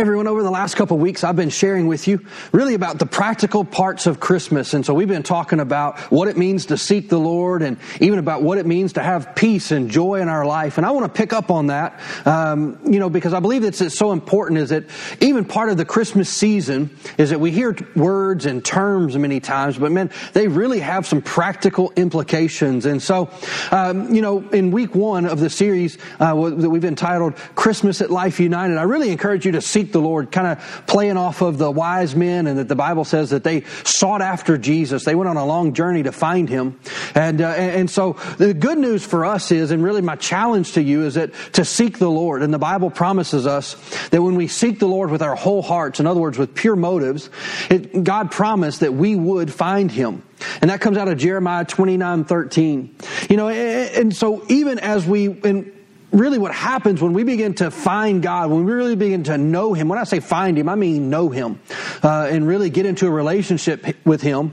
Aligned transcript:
Everyone, 0.00 0.26
over 0.26 0.42
the 0.42 0.50
last 0.50 0.76
couple 0.76 0.96
weeks, 0.96 1.22
I've 1.24 1.36
been 1.36 1.50
sharing 1.50 1.86
with 1.86 2.08
you 2.08 2.24
really 2.52 2.72
about 2.72 2.98
the 2.98 3.04
practical 3.04 3.66
parts 3.66 4.06
of 4.06 4.18
Christmas. 4.18 4.72
And 4.72 4.86
so 4.86 4.94
we've 4.94 5.06
been 5.06 5.22
talking 5.22 5.60
about 5.60 5.98
what 6.10 6.26
it 6.26 6.38
means 6.38 6.64
to 6.66 6.78
seek 6.78 7.10
the 7.10 7.18
Lord 7.18 7.60
and 7.60 7.76
even 8.00 8.18
about 8.18 8.42
what 8.42 8.56
it 8.56 8.64
means 8.64 8.94
to 8.94 9.02
have 9.02 9.34
peace 9.34 9.72
and 9.72 9.90
joy 9.90 10.22
in 10.22 10.30
our 10.30 10.46
life. 10.46 10.78
And 10.78 10.86
I 10.86 10.92
want 10.92 11.04
to 11.04 11.18
pick 11.18 11.34
up 11.34 11.50
on 11.50 11.66
that, 11.66 12.00
um, 12.24 12.78
you 12.90 12.98
know, 12.98 13.10
because 13.10 13.34
I 13.34 13.40
believe 13.40 13.62
it's, 13.62 13.82
it's 13.82 13.98
so 13.98 14.12
important 14.12 14.58
is 14.60 14.70
that 14.70 14.86
even 15.20 15.44
part 15.44 15.68
of 15.68 15.76
the 15.76 15.84
Christmas 15.84 16.30
season 16.30 16.96
is 17.18 17.28
that 17.28 17.38
we 17.38 17.50
hear 17.50 17.76
words 17.94 18.46
and 18.46 18.64
terms 18.64 19.18
many 19.18 19.38
times, 19.38 19.76
but 19.76 19.92
man, 19.92 20.10
they 20.32 20.48
really 20.48 20.80
have 20.80 21.06
some 21.06 21.20
practical 21.20 21.92
implications. 21.96 22.86
And 22.86 23.02
so, 23.02 23.28
um, 23.70 24.14
you 24.14 24.22
know, 24.22 24.48
in 24.48 24.70
week 24.70 24.94
one 24.94 25.26
of 25.26 25.40
the 25.40 25.50
series 25.50 25.98
uh, 26.20 26.32
that 26.48 26.70
we've 26.70 26.86
entitled 26.86 27.36
Christmas 27.54 28.00
at 28.00 28.10
Life 28.10 28.40
United, 28.40 28.78
I 28.78 28.84
really 28.84 29.10
encourage 29.10 29.44
you 29.44 29.52
to 29.52 29.60
see 29.60 29.89
the 29.92 30.00
Lord, 30.00 30.32
kind 30.32 30.46
of 30.46 30.86
playing 30.86 31.16
off 31.16 31.42
of 31.42 31.58
the 31.58 31.70
wise 31.70 32.14
men 32.14 32.46
and 32.46 32.58
that 32.58 32.68
the 32.68 32.76
Bible 32.76 33.04
says 33.04 33.30
that 33.30 33.44
they 33.44 33.62
sought 33.84 34.22
after 34.22 34.58
Jesus. 34.58 35.04
They 35.04 35.14
went 35.14 35.28
on 35.28 35.36
a 35.36 35.44
long 35.44 35.74
journey 35.74 36.02
to 36.02 36.12
find 36.12 36.48
him. 36.48 36.78
And, 37.14 37.40
uh, 37.40 37.48
and 37.48 37.90
so 37.90 38.14
the 38.38 38.54
good 38.54 38.78
news 38.78 39.04
for 39.04 39.24
us 39.24 39.50
is, 39.52 39.70
and 39.70 39.82
really 39.82 40.02
my 40.02 40.16
challenge 40.16 40.72
to 40.72 40.82
you 40.82 41.04
is 41.04 41.14
that 41.14 41.32
to 41.54 41.64
seek 41.64 41.98
the 41.98 42.10
Lord. 42.10 42.42
And 42.42 42.52
the 42.52 42.58
Bible 42.58 42.90
promises 42.90 43.46
us 43.46 43.74
that 44.08 44.22
when 44.22 44.36
we 44.36 44.48
seek 44.48 44.78
the 44.78 44.88
Lord 44.88 45.10
with 45.10 45.22
our 45.22 45.34
whole 45.34 45.62
hearts, 45.62 46.00
in 46.00 46.06
other 46.06 46.20
words, 46.20 46.38
with 46.38 46.54
pure 46.54 46.76
motives, 46.76 47.30
it, 47.68 48.04
God 48.04 48.30
promised 48.30 48.80
that 48.80 48.94
we 48.94 49.16
would 49.16 49.52
find 49.52 49.90
him. 49.90 50.22
And 50.60 50.70
that 50.70 50.80
comes 50.80 50.96
out 50.96 51.08
of 51.08 51.18
Jeremiah 51.18 51.64
29, 51.64 52.24
13. 52.24 52.96
You 53.28 53.36
know, 53.36 53.48
and, 53.48 53.96
and 53.96 54.16
so 54.16 54.44
even 54.48 54.78
as 54.78 55.06
we, 55.06 55.26
and 55.26 55.72
really 56.12 56.38
what 56.38 56.52
happens 56.52 57.00
when 57.00 57.12
we 57.12 57.24
begin 57.24 57.54
to 57.54 57.70
find 57.70 58.22
God, 58.22 58.50
when 58.50 58.64
we 58.64 58.72
really 58.72 58.96
begin 58.96 59.24
to 59.24 59.38
know 59.38 59.72
Him, 59.74 59.88
when 59.88 59.98
I 59.98 60.04
say 60.04 60.20
find 60.20 60.58
Him, 60.58 60.68
I 60.68 60.74
mean 60.74 61.10
know 61.10 61.28
Him, 61.28 61.60
uh, 62.02 62.28
and 62.30 62.46
really 62.46 62.70
get 62.70 62.86
into 62.86 63.06
a 63.06 63.10
relationship 63.10 63.84
with 64.04 64.20
Him, 64.20 64.50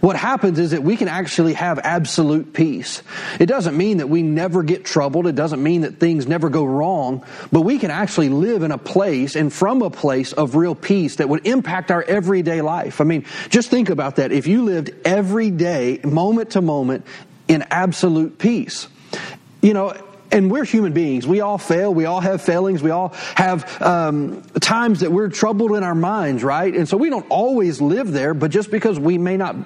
what 0.00 0.16
happens 0.16 0.58
is 0.58 0.72
that 0.72 0.82
we 0.82 0.96
can 0.96 1.08
actually 1.08 1.54
have 1.54 1.78
absolute 1.78 2.52
peace. 2.52 3.02
It 3.40 3.46
doesn't 3.46 3.76
mean 3.76 3.98
that 3.98 4.08
we 4.08 4.22
never 4.22 4.62
get 4.62 4.84
troubled. 4.84 5.26
It 5.26 5.34
doesn't 5.34 5.62
mean 5.62 5.82
that 5.82 5.98
things 5.98 6.26
never 6.26 6.48
go 6.48 6.64
wrong, 6.64 7.24
but 7.52 7.62
we 7.62 7.78
can 7.78 7.90
actually 7.90 8.28
live 8.28 8.62
in 8.62 8.72
a 8.72 8.78
place 8.78 9.36
and 9.36 9.52
from 9.52 9.82
a 9.82 9.90
place 9.90 10.32
of 10.32 10.54
real 10.54 10.74
peace 10.74 11.16
that 11.16 11.28
would 11.28 11.46
impact 11.46 11.90
our 11.90 12.02
everyday 12.02 12.60
life. 12.60 13.00
I 13.00 13.04
mean, 13.04 13.24
just 13.48 13.70
think 13.70 13.88
about 13.88 14.16
that. 14.16 14.32
If 14.32 14.46
you 14.46 14.64
lived 14.64 14.90
every 15.04 15.50
day, 15.50 16.00
moment 16.04 16.50
to 16.50 16.60
moment, 16.60 17.06
in 17.48 17.64
absolute 17.70 18.38
peace, 18.38 18.88
you 19.62 19.72
know, 19.72 19.94
and 20.30 20.50
we're 20.50 20.64
human 20.64 20.92
beings. 20.92 21.26
We 21.26 21.40
all 21.40 21.58
fail. 21.58 21.92
We 21.92 22.04
all 22.04 22.20
have 22.20 22.42
failings. 22.42 22.82
We 22.82 22.90
all 22.90 23.10
have 23.34 23.80
um, 23.82 24.42
times 24.60 25.00
that 25.00 25.12
we're 25.12 25.28
troubled 25.28 25.72
in 25.72 25.82
our 25.82 25.94
minds, 25.94 26.44
right? 26.44 26.74
And 26.74 26.88
so 26.88 26.96
we 26.96 27.10
don't 27.10 27.26
always 27.30 27.80
live 27.80 28.12
there, 28.12 28.34
but 28.34 28.50
just 28.50 28.70
because 28.70 28.98
we 28.98 29.18
may 29.18 29.36
not 29.36 29.56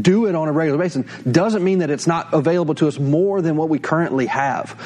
do 0.00 0.26
it 0.26 0.34
on 0.34 0.48
a 0.48 0.52
regular 0.52 0.78
basis 0.78 1.06
doesn't 1.30 1.64
mean 1.64 1.78
that 1.78 1.90
it's 1.90 2.06
not 2.06 2.32
available 2.32 2.74
to 2.76 2.88
us 2.88 2.98
more 2.98 3.40
than 3.42 3.56
what 3.56 3.68
we 3.68 3.78
currently 3.78 4.26
have. 4.26 4.76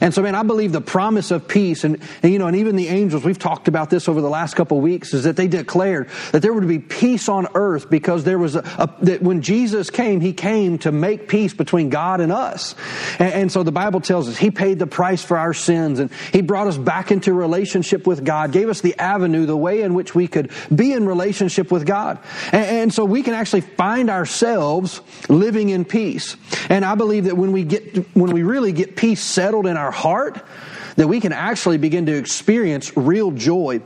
And 0.00 0.14
so, 0.14 0.22
man, 0.22 0.34
I 0.34 0.42
believe 0.42 0.72
the 0.72 0.80
promise 0.80 1.30
of 1.30 1.48
peace, 1.48 1.84
and, 1.84 2.00
and 2.22 2.32
you 2.32 2.38
know, 2.38 2.46
and 2.46 2.56
even 2.56 2.76
the 2.76 2.88
angels, 2.88 3.24
we've 3.24 3.38
talked 3.38 3.68
about 3.68 3.90
this 3.90 4.08
over 4.08 4.20
the 4.20 4.30
last 4.30 4.54
couple 4.54 4.78
of 4.78 4.82
weeks, 4.82 5.14
is 5.14 5.24
that 5.24 5.36
they 5.36 5.48
declared 5.48 6.08
that 6.32 6.42
there 6.42 6.52
would 6.52 6.66
be 6.68 6.78
peace 6.78 7.28
on 7.28 7.48
earth 7.54 7.90
because 7.90 8.24
there 8.24 8.38
was 8.38 8.56
a, 8.56 8.60
a 8.78 9.04
that 9.04 9.22
when 9.22 9.42
Jesus 9.42 9.90
came, 9.90 10.20
he 10.20 10.32
came 10.32 10.78
to 10.78 10.92
make 10.92 11.28
peace 11.28 11.54
between 11.54 11.88
God 11.88 12.20
and 12.20 12.32
us. 12.32 12.74
And, 13.18 13.32
and 13.32 13.52
so 13.52 13.62
the 13.62 13.72
Bible 13.72 14.00
tells 14.00 14.28
us 14.28 14.36
he 14.36 14.50
paid 14.50 14.78
the 14.78 14.83
the 14.84 14.90
price 14.90 15.24
for 15.24 15.38
our 15.38 15.54
sins 15.54 15.98
and 15.98 16.10
He 16.32 16.42
brought 16.42 16.66
us 16.66 16.76
back 16.76 17.10
into 17.10 17.32
relationship 17.32 18.06
with 18.06 18.24
God, 18.24 18.52
gave 18.52 18.68
us 18.68 18.80
the 18.80 18.98
avenue, 18.98 19.46
the 19.46 19.56
way 19.56 19.82
in 19.82 19.94
which 19.94 20.14
we 20.14 20.28
could 20.28 20.50
be 20.74 20.92
in 20.92 21.06
relationship 21.06 21.72
with 21.72 21.86
God. 21.86 22.18
And, 22.52 22.64
and 22.64 22.94
so 22.94 23.04
we 23.04 23.22
can 23.22 23.34
actually 23.34 23.62
find 23.62 24.10
ourselves 24.10 25.00
living 25.28 25.70
in 25.70 25.84
peace. 25.84 26.36
And 26.68 26.84
I 26.84 26.94
believe 26.94 27.24
that 27.24 27.36
when 27.36 27.52
we 27.52 27.64
get, 27.64 28.14
when 28.14 28.32
we 28.32 28.42
really 28.42 28.72
get 28.72 28.96
peace 28.96 29.22
settled 29.22 29.66
in 29.66 29.76
our 29.76 29.90
heart, 29.90 30.44
that 30.96 31.08
we 31.08 31.20
can 31.20 31.32
actually 31.32 31.78
begin 31.78 32.06
to 32.06 32.16
experience 32.16 32.96
real 32.96 33.30
joy 33.30 33.80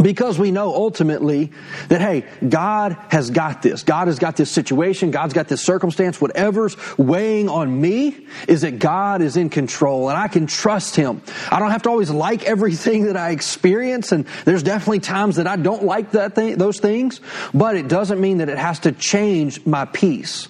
because 0.00 0.38
we 0.38 0.50
know 0.50 0.74
ultimately 0.74 1.50
that, 1.88 2.00
hey, 2.00 2.24
God 2.46 2.96
has 3.08 3.30
got 3.30 3.62
this. 3.62 3.82
God 3.82 4.08
has 4.08 4.18
got 4.18 4.36
this 4.36 4.50
situation. 4.50 5.10
God's 5.10 5.34
got 5.34 5.48
this 5.48 5.62
circumstance. 5.62 6.20
Whatever's 6.20 6.76
weighing 6.98 7.48
on 7.48 7.80
me 7.80 8.26
is 8.46 8.60
that 8.62 8.78
God 8.78 9.22
is 9.22 9.36
in 9.36 9.48
control 9.48 10.08
and 10.08 10.18
I 10.18 10.28
can 10.28 10.46
trust 10.46 10.96
Him. 10.96 11.22
I 11.50 11.58
don't 11.58 11.70
have 11.70 11.82
to 11.82 11.88
always 11.88 12.10
like 12.10 12.44
everything 12.44 13.04
that 13.06 13.16
I 13.16 13.30
experience. 13.30 14.12
And 14.12 14.26
there's 14.44 14.62
definitely 14.62 15.00
times 15.00 15.36
that 15.36 15.46
I 15.46 15.56
don't 15.56 15.84
like 15.84 16.12
that 16.12 16.34
thing, 16.34 16.58
those 16.58 16.78
things, 16.78 17.20
but 17.54 17.76
it 17.76 17.88
doesn't 17.88 18.20
mean 18.20 18.38
that 18.38 18.48
it 18.48 18.58
has 18.58 18.80
to 18.80 18.92
change 18.92 19.64
my 19.64 19.86
peace. 19.86 20.48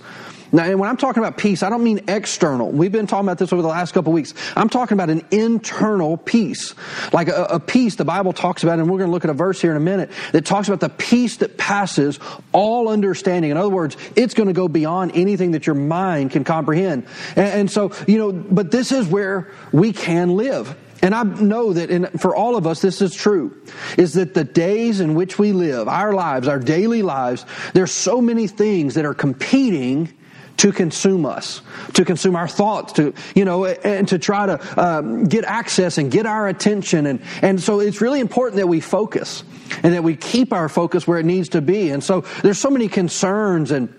Now, 0.53 0.65
and 0.65 0.79
when 0.79 0.89
I'm 0.89 0.97
talking 0.97 1.23
about 1.23 1.37
peace, 1.37 1.62
I 1.62 1.71
don't 1.71 1.83
mean 1.83 2.01
external. 2.09 2.71
We've 2.71 2.93
been 2.93 3.07
talking 3.07 3.27
about 3.27 3.39
this 3.39 3.53
over 3.53 3.62
the 3.62 3.69
last 3.69 3.93
couple 3.93 4.12
weeks. 4.12 4.34
I'm 4.55 4.69
talking 4.69 4.95
about 4.95 5.11
an 5.11 5.25
internal 5.31 6.17
peace. 6.17 6.75
Like 7.12 7.29
a, 7.29 7.45
a 7.45 7.61
peace 7.61 7.97
the 7.97 8.05
Bible 8.05 8.33
talks 8.33 8.62
about, 8.62 8.79
and 8.79 8.91
we're 8.91 8.99
going 8.99 9.09
to 9.09 9.12
look 9.12 9.25
at 9.25 9.31
a 9.31 9.35
verse 9.35 9.61
here 9.61 9.71
in 9.71 9.77
a 9.77 9.81
minute 9.81 10.11
that 10.33 10.45
talks 10.45 10.69
about 10.69 10.81
the 10.81 10.89
peace 10.89 11.39
that 11.39 11.59
passes 11.59 12.19
all 12.53 12.89
understanding. 12.89 13.51
In 13.51 13.56
other 13.56 13.71
words, 13.71 13.97
it's 14.15 14.35
going 14.35 14.49
to 14.49 14.53
go 14.53 14.69
beyond 14.69 15.12
anything 15.15 15.53
that 15.53 15.67
your 15.67 15.75
mind 15.77 16.31
can 16.31 16.45
comprehend. 16.45 17.06
And, 17.35 17.47
and 17.47 17.71
so, 17.71 17.93
you 18.06 18.19
know, 18.19 18.33
but 18.33 18.71
this 18.71 18.93
is 18.93 19.06
where 19.06 19.53
we 19.73 19.93
can 19.93 20.37
live. 20.37 20.77
And 21.03 21.15
I 21.15 21.23
know 21.25 21.73
that 21.73 21.91
in, 21.91 22.06
for 22.19 22.35
all 22.35 22.56
of 22.56 22.67
us, 22.67 22.81
this 22.81 23.03
is 23.03 23.15
true, 23.15 23.61
is 23.99 24.15
that 24.15 24.35
the 24.35 24.45
days 24.45 25.01
in 25.01 25.15
which 25.15 25.39
we 25.39 25.53
live, 25.53 25.89
our 25.89 26.12
lives, 26.12 26.49
our 26.49 26.59
daily 26.59 27.03
lives, 27.03 27.45
there's 27.75 27.93
so 27.93 28.21
many 28.21 28.47
things 28.47 28.95
that 28.95 29.05
are 29.05 29.15
competing 29.15 30.12
to 30.59 30.72
consume 30.72 31.27
us, 31.27 31.61
to 31.94 32.05
consume 32.05 32.37
our 32.37 32.49
thoughts, 32.49 32.94
to, 32.94 33.12
you 33.34 33.44
know, 33.44 33.65
and 33.67 34.09
to 34.09 34.19
try 34.19 34.47
to 34.47 34.83
um, 34.83 35.25
get 35.25 35.44
access 35.44 35.99
and 35.99 36.11
get 36.11 36.27
our 36.27 36.49
attention. 36.49 37.06
And, 37.06 37.22
and 37.43 37.61
so 37.61 37.81
it's 37.81 38.00
really 38.00 38.21
important 38.21 38.56
that 38.56 38.67
we 38.67 38.81
focus 38.81 39.44
and 39.83 39.93
that 39.94 40.03
we 40.03 40.17
keep 40.17 40.53
our 40.53 40.69
focus 40.69 41.06
where 41.06 41.19
it 41.19 41.27
needs 41.27 41.50
to 41.50 41.61
be. 41.61 41.91
And 41.91 42.03
so 42.03 42.22
there's 42.43 42.59
so 42.59 42.71
many 42.71 42.89
concerns 42.89 43.71
and 43.71 43.93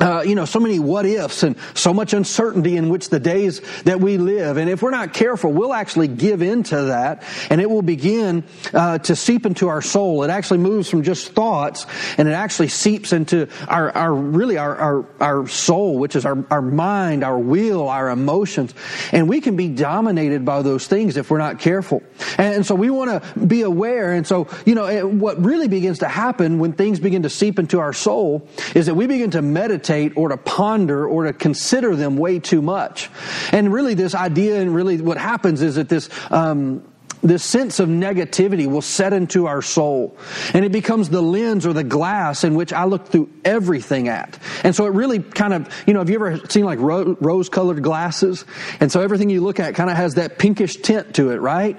uh, 0.00 0.22
you 0.26 0.34
know, 0.34 0.44
so 0.44 0.58
many 0.58 0.78
what 0.78 1.06
ifs 1.06 1.42
and 1.42 1.56
so 1.74 1.92
much 1.92 2.12
uncertainty 2.12 2.76
in 2.76 2.88
which 2.88 3.08
the 3.10 3.20
days 3.20 3.60
that 3.82 4.00
we 4.00 4.18
live. 4.18 4.56
And 4.56 4.68
if 4.70 4.82
we're 4.82 4.90
not 4.90 5.12
careful, 5.12 5.52
we'll 5.52 5.74
actually 5.74 6.08
give 6.08 6.42
into 6.42 6.84
that 6.84 7.22
and 7.50 7.60
it 7.60 7.68
will 7.68 7.82
begin 7.82 8.44
uh, 8.72 8.98
to 8.98 9.14
seep 9.14 9.46
into 9.46 9.68
our 9.68 9.82
soul. 9.82 10.22
It 10.22 10.30
actually 10.30 10.58
moves 10.58 10.88
from 10.88 11.02
just 11.02 11.32
thoughts 11.32 11.86
and 12.18 12.28
it 12.28 12.32
actually 12.32 12.68
seeps 12.68 13.12
into 13.12 13.48
our, 13.68 13.90
our 13.90 14.14
really 14.14 14.56
our, 14.58 14.76
our, 14.76 15.06
our 15.20 15.46
soul, 15.46 15.98
which 15.98 16.16
is 16.16 16.24
our, 16.24 16.44
our 16.50 16.62
mind, 16.62 17.22
our 17.22 17.38
will, 17.38 17.88
our 17.88 18.10
emotions. 18.10 18.74
And 19.12 19.28
we 19.28 19.40
can 19.40 19.56
be 19.56 19.68
dominated 19.68 20.44
by 20.44 20.62
those 20.62 20.86
things 20.86 21.16
if 21.16 21.30
we're 21.30 21.38
not 21.38 21.58
careful. 21.58 22.02
And, 22.38 22.54
and 22.56 22.66
so 22.66 22.74
we 22.74 22.90
want 22.90 23.22
to 23.22 23.40
be 23.40 23.62
aware. 23.62 24.12
And 24.12 24.26
so, 24.26 24.48
you 24.64 24.74
know, 24.74 25.06
what 25.06 25.42
really 25.42 25.68
begins 25.68 26.00
to 26.00 26.08
happen 26.08 26.58
when 26.58 26.72
things 26.72 26.98
begin 26.98 27.22
to 27.22 27.30
seep 27.30 27.58
into 27.58 27.78
our 27.78 27.92
soul 27.92 28.48
is 28.74 28.86
that 28.86 28.94
we 28.94 29.06
begin 29.06 29.30
to 29.32 29.42
meditate 29.42 29.81
meditate 29.82 30.16
or 30.16 30.28
to 30.28 30.36
ponder 30.36 31.06
or 31.06 31.24
to 31.24 31.32
consider 31.32 31.96
them 31.96 32.16
way 32.16 32.38
too 32.38 32.62
much. 32.62 33.10
And 33.52 33.72
really, 33.72 33.94
this 33.94 34.14
idea 34.14 34.60
and 34.60 34.74
really 34.74 35.00
what 35.00 35.18
happens 35.18 35.62
is 35.62 35.74
that 35.76 35.88
this, 35.88 36.08
um, 36.30 36.82
this 37.22 37.44
sense 37.44 37.78
of 37.78 37.88
negativity 37.88 38.66
will 38.66 38.82
set 38.82 39.12
into 39.12 39.46
our 39.46 39.62
soul. 39.62 40.16
And 40.54 40.64
it 40.64 40.72
becomes 40.72 41.08
the 41.08 41.22
lens 41.22 41.66
or 41.66 41.72
the 41.72 41.84
glass 41.84 42.42
in 42.44 42.54
which 42.54 42.72
I 42.72 42.84
look 42.84 43.06
through 43.06 43.30
everything 43.44 44.08
at. 44.08 44.38
And 44.64 44.74
so 44.74 44.86
it 44.86 44.92
really 44.92 45.20
kind 45.20 45.54
of, 45.54 45.68
you 45.86 45.94
know, 45.94 46.00
have 46.00 46.10
you 46.10 46.16
ever 46.16 46.40
seen 46.48 46.64
like 46.64 46.80
ro- 46.80 47.16
rose 47.20 47.48
colored 47.48 47.82
glasses? 47.82 48.44
And 48.80 48.90
so 48.90 49.00
everything 49.00 49.30
you 49.30 49.40
look 49.40 49.60
at 49.60 49.74
kind 49.74 49.90
of 49.90 49.96
has 49.96 50.14
that 50.14 50.38
pinkish 50.38 50.76
tint 50.76 51.14
to 51.14 51.30
it, 51.30 51.36
right? 51.36 51.76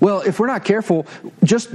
Well, 0.00 0.20
if 0.20 0.38
we're 0.38 0.46
not 0.46 0.64
careful, 0.64 1.06
just 1.44 1.70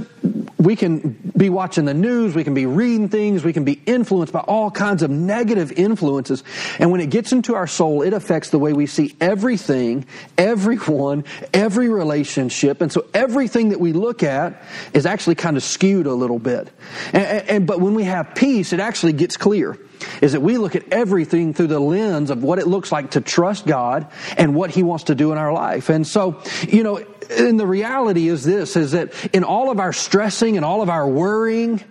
we 0.62 0.76
can 0.76 1.10
be 1.36 1.50
watching 1.50 1.84
the 1.84 1.94
news, 1.94 2.34
we 2.34 2.44
can 2.44 2.54
be 2.54 2.66
reading 2.66 3.08
things, 3.08 3.44
we 3.44 3.52
can 3.52 3.64
be 3.64 3.80
influenced 3.84 4.32
by 4.32 4.40
all 4.40 4.70
kinds 4.70 5.02
of 5.02 5.10
negative 5.10 5.72
influences. 5.72 6.44
And 6.78 6.92
when 6.92 7.00
it 7.00 7.10
gets 7.10 7.32
into 7.32 7.54
our 7.54 7.66
soul, 7.66 8.02
it 8.02 8.12
affects 8.12 8.50
the 8.50 8.58
way 8.58 8.72
we 8.72 8.86
see 8.86 9.16
everything, 9.20 10.06
everyone, 10.38 11.24
every 11.52 11.88
relationship. 11.88 12.80
And 12.80 12.92
so 12.92 13.06
everything 13.12 13.70
that 13.70 13.80
we 13.80 13.92
look 13.92 14.22
at 14.22 14.62
is 14.92 15.04
actually 15.04 15.34
kind 15.34 15.56
of 15.56 15.62
skewed 15.62 16.06
a 16.06 16.14
little 16.14 16.38
bit. 16.38 16.68
And, 17.12 17.48
and, 17.48 17.66
but 17.66 17.80
when 17.80 17.94
we 17.94 18.04
have 18.04 18.34
peace, 18.34 18.72
it 18.72 18.80
actually 18.80 19.14
gets 19.14 19.36
clear 19.36 19.78
is 20.20 20.32
that 20.32 20.40
we 20.40 20.58
look 20.58 20.74
at 20.74 20.92
everything 20.92 21.54
through 21.54 21.68
the 21.68 21.78
lens 21.78 22.30
of 22.30 22.42
what 22.42 22.58
it 22.58 22.66
looks 22.66 22.90
like 22.90 23.12
to 23.12 23.20
trust 23.20 23.66
God 23.66 24.08
and 24.36 24.54
what 24.54 24.70
He 24.70 24.82
wants 24.82 25.04
to 25.04 25.14
do 25.14 25.30
in 25.32 25.38
our 25.38 25.52
life. 25.52 25.90
And 25.90 26.06
so, 26.06 26.42
you 26.68 26.82
know, 26.82 27.04
and 27.30 27.58
the 27.58 27.66
reality 27.66 28.28
is 28.28 28.44
this, 28.44 28.76
is 28.76 28.92
that 28.92 29.12
in 29.34 29.44
all 29.44 29.70
of 29.70 29.80
our 29.80 29.92
stressing 29.92 30.56
and 30.56 30.64
all 30.64 30.82
of 30.82 30.88
our 30.88 31.08
worrying, 31.08 31.82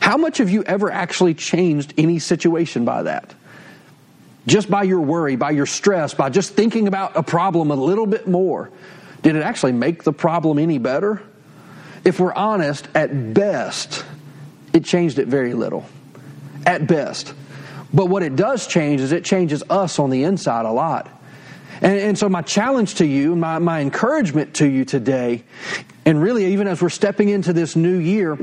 how 0.00 0.16
much 0.16 0.38
have 0.38 0.50
you 0.50 0.62
ever 0.64 0.90
actually 0.90 1.34
changed 1.34 1.94
any 1.96 2.18
situation 2.18 2.84
by 2.84 3.04
that? 3.04 3.34
Just 4.46 4.70
by 4.70 4.82
your 4.82 5.00
worry, 5.00 5.36
by 5.36 5.52
your 5.52 5.66
stress, 5.66 6.12
by 6.12 6.28
just 6.28 6.52
thinking 6.52 6.88
about 6.88 7.16
a 7.16 7.22
problem 7.22 7.70
a 7.70 7.76
little 7.76 8.06
bit 8.06 8.28
more. 8.28 8.70
Did 9.22 9.36
it 9.36 9.42
actually 9.42 9.72
make 9.72 10.02
the 10.02 10.12
problem 10.12 10.58
any 10.58 10.78
better? 10.78 11.22
if 12.04 12.20
we're 12.20 12.34
honest, 12.34 12.86
at 12.94 13.34
best, 13.34 14.04
it 14.72 14.84
changed 14.84 15.18
it 15.18 15.26
very 15.26 15.54
little. 15.54 15.86
At 16.66 16.86
best. 16.86 17.34
But 17.92 18.06
what 18.06 18.22
it 18.22 18.36
does 18.36 18.66
change 18.66 19.00
is 19.00 19.12
it 19.12 19.24
changes 19.24 19.62
us 19.70 19.98
on 19.98 20.10
the 20.10 20.24
inside 20.24 20.66
a 20.66 20.70
lot. 20.70 21.10
And, 21.84 21.98
and, 21.98 22.18
so, 22.18 22.30
my 22.30 22.40
challenge 22.40 22.94
to 22.94 23.06
you, 23.06 23.36
my, 23.36 23.58
my 23.58 23.80
encouragement 23.82 24.54
to 24.54 24.66
you 24.66 24.86
today, 24.86 25.44
and 26.06 26.20
really 26.20 26.46
even 26.54 26.66
as 26.66 26.80
we're 26.80 26.88
stepping 26.88 27.28
into 27.28 27.52
this 27.52 27.76
new 27.76 27.98
year, 27.98 28.38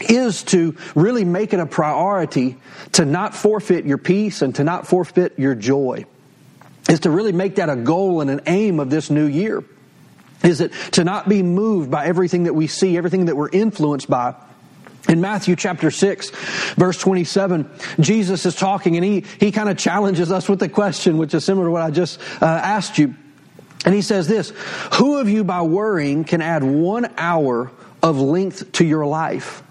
is 0.00 0.42
to 0.42 0.76
really 0.96 1.24
make 1.24 1.54
it 1.54 1.60
a 1.60 1.66
priority 1.66 2.56
to 2.92 3.04
not 3.04 3.32
forfeit 3.32 3.84
your 3.84 3.98
peace 3.98 4.42
and 4.42 4.56
to 4.56 4.64
not 4.64 4.88
forfeit 4.88 5.38
your 5.38 5.54
joy. 5.54 6.04
Is 6.88 7.00
to 7.00 7.10
really 7.10 7.30
make 7.30 7.54
that 7.54 7.70
a 7.70 7.76
goal 7.76 8.20
and 8.20 8.28
an 8.28 8.40
aim 8.46 8.80
of 8.80 8.90
this 8.90 9.08
new 9.08 9.26
year. 9.26 9.62
Is 10.42 10.60
it 10.60 10.72
to 10.92 11.04
not 11.04 11.28
be 11.28 11.44
moved 11.44 11.92
by 11.92 12.06
everything 12.06 12.42
that 12.42 12.54
we 12.54 12.66
see, 12.66 12.96
everything 12.96 13.26
that 13.26 13.36
we're 13.36 13.50
influenced 13.50 14.10
by, 14.10 14.34
in 15.08 15.20
Matthew 15.20 15.56
chapter 15.56 15.90
6, 15.90 16.30
verse 16.76 16.98
27, 16.98 17.68
Jesus 18.00 18.46
is 18.46 18.54
talking 18.54 18.96
and 18.96 19.04
he, 19.04 19.24
he 19.38 19.52
kind 19.52 19.68
of 19.68 19.76
challenges 19.76 20.32
us 20.32 20.48
with 20.48 20.62
a 20.62 20.68
question, 20.68 21.18
which 21.18 21.34
is 21.34 21.44
similar 21.44 21.66
to 21.66 21.70
what 21.70 21.82
I 21.82 21.90
just 21.90 22.20
uh, 22.40 22.46
asked 22.46 22.98
you. 22.98 23.14
And 23.84 23.94
he 23.94 24.02
says 24.02 24.28
this 24.28 24.50
Who 24.94 25.18
of 25.18 25.28
you 25.28 25.44
by 25.44 25.62
worrying 25.62 26.24
can 26.24 26.40
add 26.40 26.64
one 26.64 27.12
hour 27.18 27.70
of 28.02 28.18
length 28.18 28.72
to 28.72 28.84
your 28.84 29.04
life? 29.06 29.62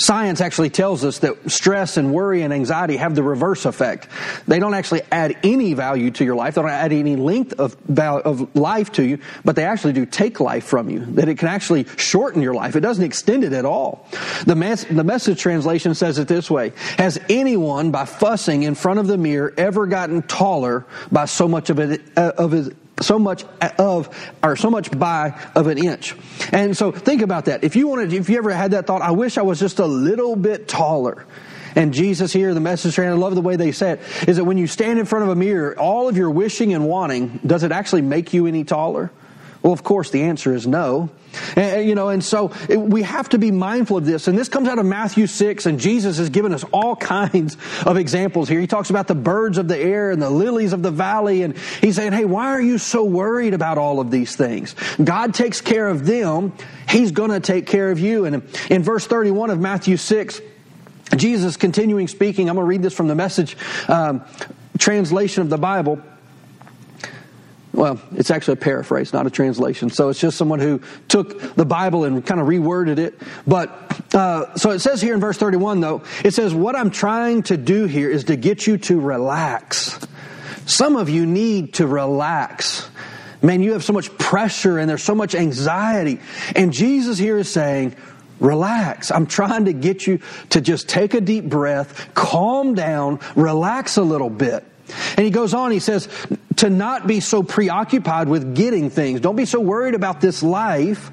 Science 0.00 0.40
actually 0.40 0.70
tells 0.70 1.04
us 1.04 1.18
that 1.18 1.50
stress 1.50 1.98
and 1.98 2.10
worry 2.10 2.40
and 2.40 2.54
anxiety 2.54 2.96
have 2.96 3.14
the 3.14 3.22
reverse 3.22 3.66
effect. 3.66 4.08
They 4.48 4.58
don't 4.58 4.72
actually 4.72 5.02
add 5.12 5.36
any 5.42 5.74
value 5.74 6.10
to 6.12 6.24
your 6.24 6.36
life. 6.36 6.54
They 6.54 6.62
don't 6.62 6.70
add 6.70 6.92
any 6.92 7.16
length 7.16 7.60
of, 7.60 7.76
of 7.98 8.56
life 8.56 8.92
to 8.92 9.04
you, 9.04 9.18
but 9.44 9.56
they 9.56 9.64
actually 9.64 9.92
do 9.92 10.06
take 10.06 10.40
life 10.40 10.64
from 10.64 10.88
you. 10.88 11.00
That 11.00 11.28
it 11.28 11.36
can 11.36 11.48
actually 11.48 11.84
shorten 11.98 12.40
your 12.40 12.54
life. 12.54 12.76
It 12.76 12.80
doesn't 12.80 13.04
extend 13.04 13.44
it 13.44 13.52
at 13.52 13.66
all. 13.66 14.06
The, 14.46 14.56
mes- 14.56 14.84
the 14.84 15.04
message 15.04 15.38
translation 15.38 15.94
says 15.94 16.18
it 16.18 16.28
this 16.28 16.50
way. 16.50 16.72
Has 16.96 17.20
anyone 17.28 17.90
by 17.90 18.06
fussing 18.06 18.62
in 18.62 18.74
front 18.74 19.00
of 19.00 19.06
the 19.06 19.18
mirror 19.18 19.52
ever 19.58 19.86
gotten 19.86 20.22
taller 20.22 20.86
by 21.12 21.26
so 21.26 21.46
much 21.46 21.68
of 21.68 21.78
it, 21.78 22.00
uh, 22.16 22.32
of 22.38 22.52
his, 22.52 22.70
so 23.00 23.18
much 23.18 23.44
of 23.78 24.08
or 24.42 24.56
so 24.56 24.70
much 24.70 24.90
by 24.96 25.38
of 25.54 25.66
an 25.66 25.78
inch. 25.78 26.14
And 26.52 26.76
so 26.76 26.92
think 26.92 27.22
about 27.22 27.46
that. 27.46 27.64
If 27.64 27.76
you 27.76 27.88
wanted 27.88 28.12
if 28.12 28.28
you 28.28 28.38
ever 28.38 28.50
had 28.50 28.72
that 28.72 28.86
thought, 28.86 29.02
I 29.02 29.10
wish 29.12 29.38
I 29.38 29.42
was 29.42 29.58
just 29.58 29.78
a 29.78 29.86
little 29.86 30.36
bit 30.36 30.68
taller. 30.68 31.26
And 31.76 31.94
Jesus 31.94 32.32
here, 32.32 32.52
the 32.52 32.60
message 32.60 32.94
trainer, 32.96 33.12
I 33.12 33.16
love 33.16 33.34
the 33.34 33.40
way 33.40 33.56
they 33.56 33.72
say 33.72 33.92
it, 33.92 34.00
is 34.28 34.36
that 34.38 34.44
when 34.44 34.58
you 34.58 34.66
stand 34.66 34.98
in 34.98 35.06
front 35.06 35.22
of 35.22 35.28
a 35.28 35.36
mirror, 35.36 35.78
all 35.78 36.08
of 36.08 36.16
your 36.16 36.30
wishing 36.30 36.74
and 36.74 36.86
wanting, 36.86 37.38
does 37.46 37.62
it 37.62 37.70
actually 37.70 38.02
make 38.02 38.34
you 38.34 38.46
any 38.46 38.64
taller? 38.64 39.12
Well, 39.62 39.72
of 39.72 39.82
course, 39.84 40.10
the 40.10 40.22
answer 40.22 40.54
is 40.54 40.66
no. 40.66 41.10
And, 41.54 41.86
you 41.88 41.94
know, 41.94 42.08
and 42.08 42.24
so 42.24 42.50
it, 42.68 42.78
we 42.78 43.02
have 43.02 43.28
to 43.30 43.38
be 43.38 43.50
mindful 43.50 43.98
of 43.98 44.06
this. 44.06 44.26
And 44.26 44.36
this 44.36 44.48
comes 44.48 44.68
out 44.68 44.78
of 44.78 44.86
Matthew 44.86 45.26
6, 45.26 45.66
and 45.66 45.78
Jesus 45.78 46.18
has 46.18 46.30
given 46.30 46.54
us 46.54 46.64
all 46.72 46.96
kinds 47.20 47.56
of 47.84 47.96
examples 47.96 48.48
here. 48.48 48.60
He 48.60 48.66
talks 48.66 48.90
about 48.90 49.06
the 49.06 49.14
birds 49.14 49.58
of 49.58 49.68
the 49.68 49.78
air 49.78 50.10
and 50.10 50.20
the 50.20 50.30
lilies 50.30 50.72
of 50.72 50.82
the 50.82 50.90
valley, 50.90 51.42
and 51.42 51.56
he's 51.80 51.96
saying, 51.96 52.12
hey, 52.12 52.24
why 52.24 52.46
are 52.46 52.60
you 52.60 52.78
so 52.78 53.04
worried 53.04 53.54
about 53.54 53.76
all 53.76 54.00
of 54.00 54.10
these 54.10 54.34
things? 54.34 54.74
God 55.02 55.34
takes 55.34 55.60
care 55.60 55.88
of 55.88 56.06
them. 56.06 56.52
He's 56.88 57.12
going 57.12 57.30
to 57.30 57.40
take 57.40 57.66
care 57.66 57.90
of 57.90 57.98
you. 57.98 58.24
And 58.24 58.42
in 58.70 58.82
verse 58.82 59.06
31 59.06 59.50
of 59.50 59.60
Matthew 59.60 59.96
6, 59.96 60.40
Jesus 61.16 61.56
continuing 61.56 62.08
speaking, 62.08 62.48
I'm 62.48 62.56
going 62.56 62.64
to 62.64 62.68
read 62.68 62.82
this 62.82 62.94
from 62.94 63.08
the 63.08 63.14
message 63.14 63.56
um, 63.88 64.24
translation 64.78 65.42
of 65.42 65.50
the 65.50 65.58
Bible. 65.58 66.00
Well, 67.72 68.00
it's 68.16 68.30
actually 68.30 68.54
a 68.54 68.56
paraphrase, 68.56 69.12
not 69.12 69.26
a 69.26 69.30
translation. 69.30 69.90
So 69.90 70.08
it's 70.08 70.18
just 70.18 70.36
someone 70.36 70.58
who 70.58 70.80
took 71.06 71.54
the 71.54 71.64
Bible 71.64 72.04
and 72.04 72.24
kind 72.24 72.40
of 72.40 72.48
reworded 72.48 72.98
it. 72.98 73.20
But 73.46 73.70
uh, 74.12 74.54
so 74.56 74.70
it 74.70 74.80
says 74.80 75.00
here 75.00 75.14
in 75.14 75.20
verse 75.20 75.36
31, 75.36 75.80
though, 75.80 76.02
it 76.24 76.34
says, 76.34 76.52
What 76.52 76.74
I'm 76.74 76.90
trying 76.90 77.44
to 77.44 77.56
do 77.56 77.84
here 77.84 78.10
is 78.10 78.24
to 78.24 78.36
get 78.36 78.66
you 78.66 78.76
to 78.78 79.00
relax. 79.00 79.98
Some 80.66 80.96
of 80.96 81.08
you 81.08 81.26
need 81.26 81.74
to 81.74 81.86
relax. 81.86 82.88
Man, 83.42 83.62
you 83.62 83.72
have 83.72 83.84
so 83.84 83.92
much 83.92 84.16
pressure 84.18 84.78
and 84.78 84.90
there's 84.90 85.02
so 85.02 85.14
much 85.14 85.34
anxiety. 85.34 86.20
And 86.56 86.72
Jesus 86.72 87.18
here 87.18 87.38
is 87.38 87.50
saying, 87.50 87.94
Relax. 88.40 89.10
I'm 89.10 89.26
trying 89.26 89.66
to 89.66 89.74
get 89.74 90.06
you 90.06 90.20
to 90.50 90.62
just 90.62 90.88
take 90.88 91.12
a 91.12 91.20
deep 91.20 91.44
breath, 91.44 92.14
calm 92.14 92.74
down, 92.74 93.20
relax 93.36 93.98
a 93.98 94.02
little 94.02 94.30
bit. 94.30 94.64
And 95.16 95.24
he 95.24 95.30
goes 95.30 95.52
on, 95.52 95.70
he 95.70 95.78
says, 95.78 96.08
to 96.60 96.68
not 96.68 97.06
be 97.06 97.20
so 97.20 97.42
preoccupied 97.42 98.28
with 98.28 98.54
getting 98.54 98.90
things. 98.90 99.20
Don't 99.20 99.34
be 99.34 99.46
so 99.46 99.60
worried 99.60 99.94
about 99.94 100.20
this 100.20 100.42
life 100.42 101.10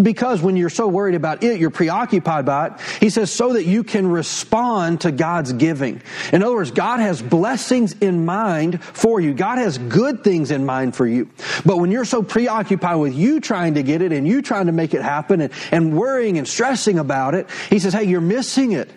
because 0.00 0.40
when 0.40 0.56
you're 0.56 0.70
so 0.70 0.88
worried 0.88 1.14
about 1.14 1.44
it, 1.44 1.60
you're 1.60 1.68
preoccupied 1.68 2.46
by 2.46 2.68
it. 2.68 2.72
He 2.98 3.10
says, 3.10 3.30
so 3.30 3.52
that 3.52 3.66
you 3.66 3.84
can 3.84 4.06
respond 4.06 5.02
to 5.02 5.12
God's 5.12 5.52
giving. 5.52 6.00
In 6.32 6.42
other 6.42 6.54
words, 6.54 6.70
God 6.70 7.00
has 7.00 7.20
blessings 7.20 7.92
in 8.00 8.24
mind 8.24 8.82
for 8.82 9.20
you. 9.20 9.34
God 9.34 9.58
has 9.58 9.76
good 9.76 10.24
things 10.24 10.50
in 10.50 10.64
mind 10.64 10.96
for 10.96 11.06
you. 11.06 11.28
But 11.66 11.76
when 11.76 11.90
you're 11.90 12.06
so 12.06 12.22
preoccupied 12.22 12.98
with 12.98 13.12
you 13.12 13.40
trying 13.40 13.74
to 13.74 13.82
get 13.82 14.00
it 14.00 14.10
and 14.10 14.26
you 14.26 14.40
trying 14.40 14.66
to 14.66 14.72
make 14.72 14.94
it 14.94 15.02
happen 15.02 15.42
and, 15.42 15.52
and 15.70 15.94
worrying 15.94 16.38
and 16.38 16.48
stressing 16.48 16.98
about 16.98 17.34
it, 17.34 17.46
he 17.68 17.78
says, 17.78 17.92
hey, 17.92 18.04
you're 18.04 18.22
missing 18.22 18.72
it. 18.72 18.90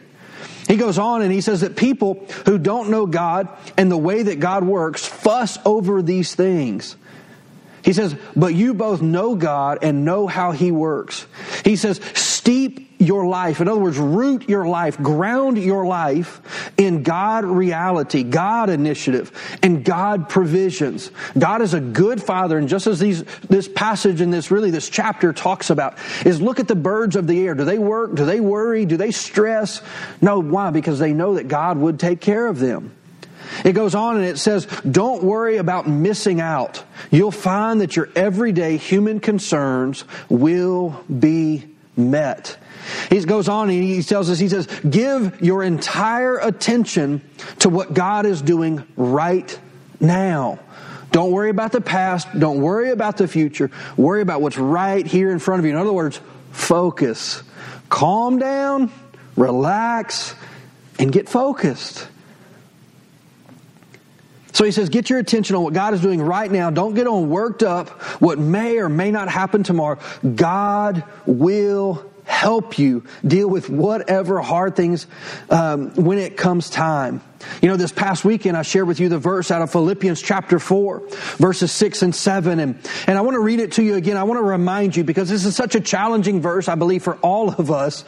He 0.68 0.78
goes 0.78 0.98
on 0.98 1.22
and 1.22 1.32
he 1.32 1.42
says 1.42 1.62
that 1.62 1.76
people 1.76 2.26
who 2.46 2.58
don't 2.58 2.90
know 2.90 3.06
God 3.06 3.50
and 3.78 3.92
the 3.92 3.98
way 3.98 4.24
that 4.24 4.40
God 4.40 4.64
works 4.64 5.06
fuss 5.06 5.58
over 5.66 6.02
these 6.02 6.34
things. 6.34 6.96
He 7.84 7.94
says, 7.94 8.16
but 8.36 8.56
you 8.56 8.74
both 8.74 9.04
know 9.04 9.36
God 9.36 9.80
and 9.84 10.06
know 10.06 10.26
how 10.26 10.52
He 10.52 10.72
works. 10.72 11.28
He 11.64 11.76
says, 11.76 12.02
steep 12.16 12.85
your 12.98 13.26
life. 13.28 13.62
In 13.62 13.68
other 13.68 13.80
words, 13.80 13.98
root 13.98 14.50
your 14.50 14.68
life, 14.68 14.98
ground 14.98 15.58
your 15.58 15.86
life 15.86 16.42
in 16.78 17.04
God 17.04 17.46
reality, 17.46 18.24
God 18.24 18.70
initiative, 18.70 19.32
and 19.62 19.84
God 19.84 20.30
provisions. 20.30 21.12
God 21.38 21.62
is 21.62 21.74
a 21.74 21.80
good 21.80 22.22
father, 22.22 22.58
and 22.58 22.68
just 22.68 22.88
as 22.88 23.00
these, 23.00 23.24
this 23.50 23.68
passage 23.68 24.22
and 24.22 24.34
this 24.34 24.52
really 24.52 24.72
this 24.72 24.90
chapter 24.90 25.34
talks 25.34 25.70
about, 25.70 25.98
is 26.26 26.42
look 26.42 26.60
at 26.60 26.68
the 26.68 26.76
birds 26.76 27.16
of 27.16 27.28
the 27.28 27.46
air. 27.46 27.56
Do 27.56 27.66
they 27.66 27.80
work? 27.80 28.16
Do 28.16 28.26
they 28.26 28.40
worry? 28.40 28.86
Do 28.86 28.98
they 28.98 29.12
stress? 29.12 29.82
No, 30.22 30.40
why? 30.42 30.72
Because 30.72 31.00
they 31.00 31.14
know 31.14 31.36
that 31.36 31.48
God 31.48 31.78
would 31.78 32.00
take 32.00 32.22
care 32.22 32.48
of 32.48 32.60
them. 32.60 32.96
It 33.64 33.74
goes 33.74 33.96
on 33.96 34.18
and 34.18 34.26
it 34.26 34.38
says, 34.38 34.66
don't 34.90 35.24
worry 35.24 35.58
about 35.58 35.88
missing 35.88 36.42
out. 36.42 36.84
You'll 37.12 37.32
find 37.32 37.82
that 37.82 37.96
your 37.96 38.10
everyday 38.16 38.78
human 38.78 39.20
concerns 39.20 40.04
will 40.30 41.04
be 41.20 41.66
met. 41.96 42.58
He 43.10 43.24
goes 43.24 43.50
on 43.50 43.70
and 43.70 43.84
he 43.84 44.02
tells 44.04 44.30
us, 44.30 44.40
he 44.40 44.50
says, 44.50 44.68
give 44.90 45.42
your 45.42 45.64
entire 45.64 46.38
attention 46.38 47.22
to 47.60 47.70
what 47.70 47.94
God 47.94 48.26
is 48.26 48.42
doing 48.42 48.86
right 48.96 49.60
now. 50.00 50.60
Don't 51.12 51.32
worry 51.32 51.50
about 51.50 51.72
the 51.72 51.82
past. 51.82 52.28
Don't 52.38 52.62
worry 52.62 52.92
about 52.92 53.18
the 53.18 53.28
future. 53.28 53.72
Worry 53.96 54.22
about 54.22 54.42
what's 54.42 54.58
right 54.58 55.06
here 55.06 55.32
in 55.32 55.40
front 55.40 55.60
of 55.60 55.66
you. 55.66 55.72
In 55.72 55.78
other 55.78 55.94
words, 55.94 56.20
focus. 56.52 57.42
Calm 57.90 58.38
down, 58.38 58.92
relax, 59.38 60.36
and 61.00 61.12
get 61.12 61.30
focused. 61.30 62.08
So 64.52 64.64
he 64.64 64.72
says, 64.72 64.88
get 64.88 65.10
your 65.10 65.20
attention 65.20 65.58
on 65.58 65.64
what 65.64 65.74
God 65.74 65.94
is 65.94 66.02
doing 66.02 66.22
right 66.22 66.50
now. 66.50 66.70
Don't 66.70 66.94
get 66.94 67.08
all 67.08 67.26
worked 67.26 67.62
up 67.62 67.90
what 68.22 68.40
may 68.40 68.78
or 68.78 68.88
may 68.88 69.12
not 69.12 69.28
happen 69.28 69.64
tomorrow. 69.64 70.00
God 70.36 71.04
will 71.26 72.10
help 72.46 72.78
you 72.78 73.04
deal 73.26 73.50
with 73.50 73.72
whatever 73.72 74.40
hard 74.40 74.76
things 74.76 75.08
um, 75.50 75.90
when 75.96 76.20
it 76.20 76.38
comes 76.38 76.70
time. 76.70 77.20
You 77.62 77.70
know, 77.70 77.78
this 77.78 77.92
past 77.92 78.26
weekend 78.26 78.58
I 78.58 78.62
shared 78.62 78.88
with 78.88 79.00
you 79.00 79.10
the 79.10 79.20
verse 79.20 79.52
out 79.52 79.62
of 79.62 79.72
Philippians 79.72 80.22
chapter 80.22 80.60
4, 80.60 81.08
verses 81.38 81.72
6 81.72 82.02
and 82.02 82.16
7. 82.16 82.60
And, 82.60 82.78
and 83.08 83.18
I 83.18 83.22
want 83.22 83.36
to 83.36 83.40
read 83.40 83.60
it 83.60 83.74
to 83.74 83.84
you 83.84 83.96
again. 83.96 84.18
I 84.18 84.24
want 84.24 84.40
to 84.40 84.44
remind 84.44 84.96
you 84.96 85.04
because 85.04 85.30
this 85.30 85.46
is 85.46 85.56
such 85.56 85.76
a 85.76 85.80
challenging 85.80 86.42
verse, 86.42 86.68
I 86.68 86.76
believe, 86.76 87.04
for 87.04 87.16
all 87.18 87.50
of 87.50 87.72
us. 87.72 88.04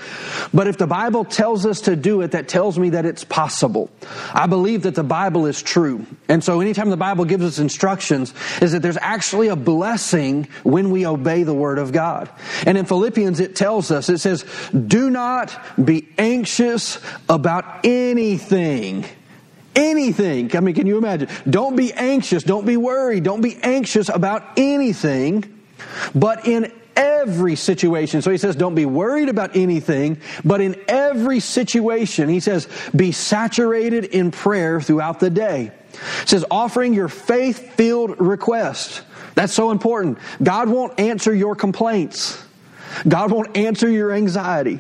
But 0.53 0.67
if 0.67 0.77
the 0.77 0.87
Bible 0.87 1.25
tells 1.25 1.65
us 1.65 1.81
to 1.81 1.95
do 1.95 2.21
it, 2.21 2.31
that 2.31 2.47
tells 2.47 2.77
me 2.77 2.91
that 2.91 3.05
it's 3.05 3.23
possible. 3.23 3.89
I 4.33 4.47
believe 4.47 4.83
that 4.83 4.95
the 4.95 5.03
Bible 5.03 5.45
is 5.45 5.61
true. 5.61 6.05
And 6.27 6.43
so 6.43 6.61
anytime 6.61 6.89
the 6.89 6.97
Bible 6.97 7.25
gives 7.25 7.43
us 7.43 7.59
instructions, 7.59 8.33
is 8.61 8.71
that 8.71 8.81
there's 8.81 8.97
actually 8.97 9.47
a 9.47 9.55
blessing 9.55 10.47
when 10.63 10.91
we 10.91 11.05
obey 11.05 11.43
the 11.43 11.53
Word 11.53 11.79
of 11.79 11.91
God. 11.91 12.29
And 12.65 12.77
in 12.77 12.85
Philippians, 12.85 13.39
it 13.39 13.55
tells 13.55 13.91
us, 13.91 14.09
it 14.09 14.19
says, 14.19 14.26
do 14.87 15.09
not 15.09 15.59
be 15.83 16.07
anxious 16.17 16.99
about 17.29 17.85
anything 17.85 19.05
anything. 19.77 20.55
I 20.57 20.59
mean, 20.59 20.73
can 20.73 20.87
you 20.87 20.97
imagine? 20.97 21.29
Don't 21.47 21.75
be 21.75 21.93
anxious. 21.93 22.43
Don't 22.43 22.65
be 22.65 22.77
worried. 22.77 23.23
Don't 23.23 23.41
be 23.41 23.57
anxious 23.57 24.09
about 24.09 24.43
anything, 24.57 25.61
but 26.15 26.47
in 26.47 26.71
every 26.95 27.55
situation. 27.55 28.21
So 28.21 28.31
he 28.31 28.37
says, 28.37 28.55
don't 28.55 28.75
be 28.75 28.85
worried 28.85 29.29
about 29.29 29.55
anything, 29.55 30.19
but 30.43 30.61
in 30.61 30.75
every 30.87 31.39
situation, 31.39 32.27
he 32.27 32.39
says, 32.39 32.67
be 32.95 33.11
saturated 33.11 34.05
in 34.05 34.31
prayer 34.31 34.81
throughout 34.81 35.19
the 35.19 35.29
day. 35.29 35.71
It 36.23 36.29
says, 36.29 36.43
offering 36.49 36.93
your 36.93 37.07
faith 37.07 37.73
filled 37.73 38.19
request. 38.19 39.03
That's 39.35 39.53
so 39.53 39.69
important. 39.69 40.17
God 40.41 40.69
won't 40.69 40.99
answer 40.99 41.33
your 41.33 41.55
complaints. 41.55 42.43
God 43.07 43.31
won't 43.31 43.57
answer 43.57 43.89
your 43.89 44.11
anxiety, 44.11 44.79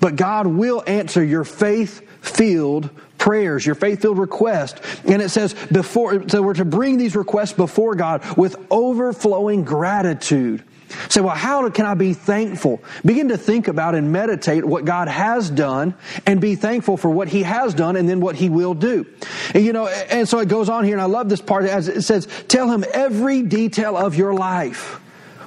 but 0.00 0.16
God 0.16 0.46
will 0.46 0.82
answer 0.86 1.22
your 1.22 1.44
faith 1.44 2.02
filled 2.20 2.90
prayers, 3.18 3.64
your 3.64 3.74
faith 3.74 4.02
filled 4.02 4.18
request. 4.18 4.80
And 5.04 5.22
it 5.22 5.30
says 5.30 5.54
before, 5.70 6.28
so 6.28 6.42
we're 6.42 6.54
to 6.54 6.64
bring 6.64 6.96
these 6.96 7.14
requests 7.14 7.52
before 7.52 7.94
God 7.94 8.36
with 8.36 8.56
overflowing 8.70 9.64
gratitude. 9.64 10.64
Say, 11.08 11.20
well, 11.20 11.34
how 11.34 11.68
can 11.70 11.86
I 11.86 11.94
be 11.94 12.12
thankful? 12.12 12.82
Begin 13.04 13.28
to 13.28 13.38
think 13.38 13.68
about 13.68 13.94
and 13.94 14.12
meditate 14.12 14.64
what 14.64 14.84
God 14.84 15.08
has 15.08 15.48
done 15.50 15.94
and 16.26 16.40
be 16.40 16.54
thankful 16.54 16.96
for 16.96 17.10
what 17.10 17.28
He 17.28 17.44
has 17.44 17.74
done 17.74 17.96
and 17.96 18.08
then 18.08 18.20
what 18.20 18.36
He 18.36 18.50
will 18.50 18.74
do. 18.74 19.06
And, 19.54 19.64
you 19.64 19.72
know, 19.72 19.86
and 19.86 20.28
so 20.28 20.38
it 20.40 20.48
goes 20.48 20.68
on 20.68 20.84
here, 20.84 20.94
and 20.94 21.02
I 21.02 21.06
love 21.06 21.28
this 21.28 21.40
part 21.40 21.64
as 21.64 21.88
it 21.88 22.02
says, 22.02 22.28
tell 22.48 22.70
Him 22.70 22.84
every 22.92 23.42
detail 23.42 23.96
of 23.96 24.16
your 24.16 24.34
life. 24.34 25.00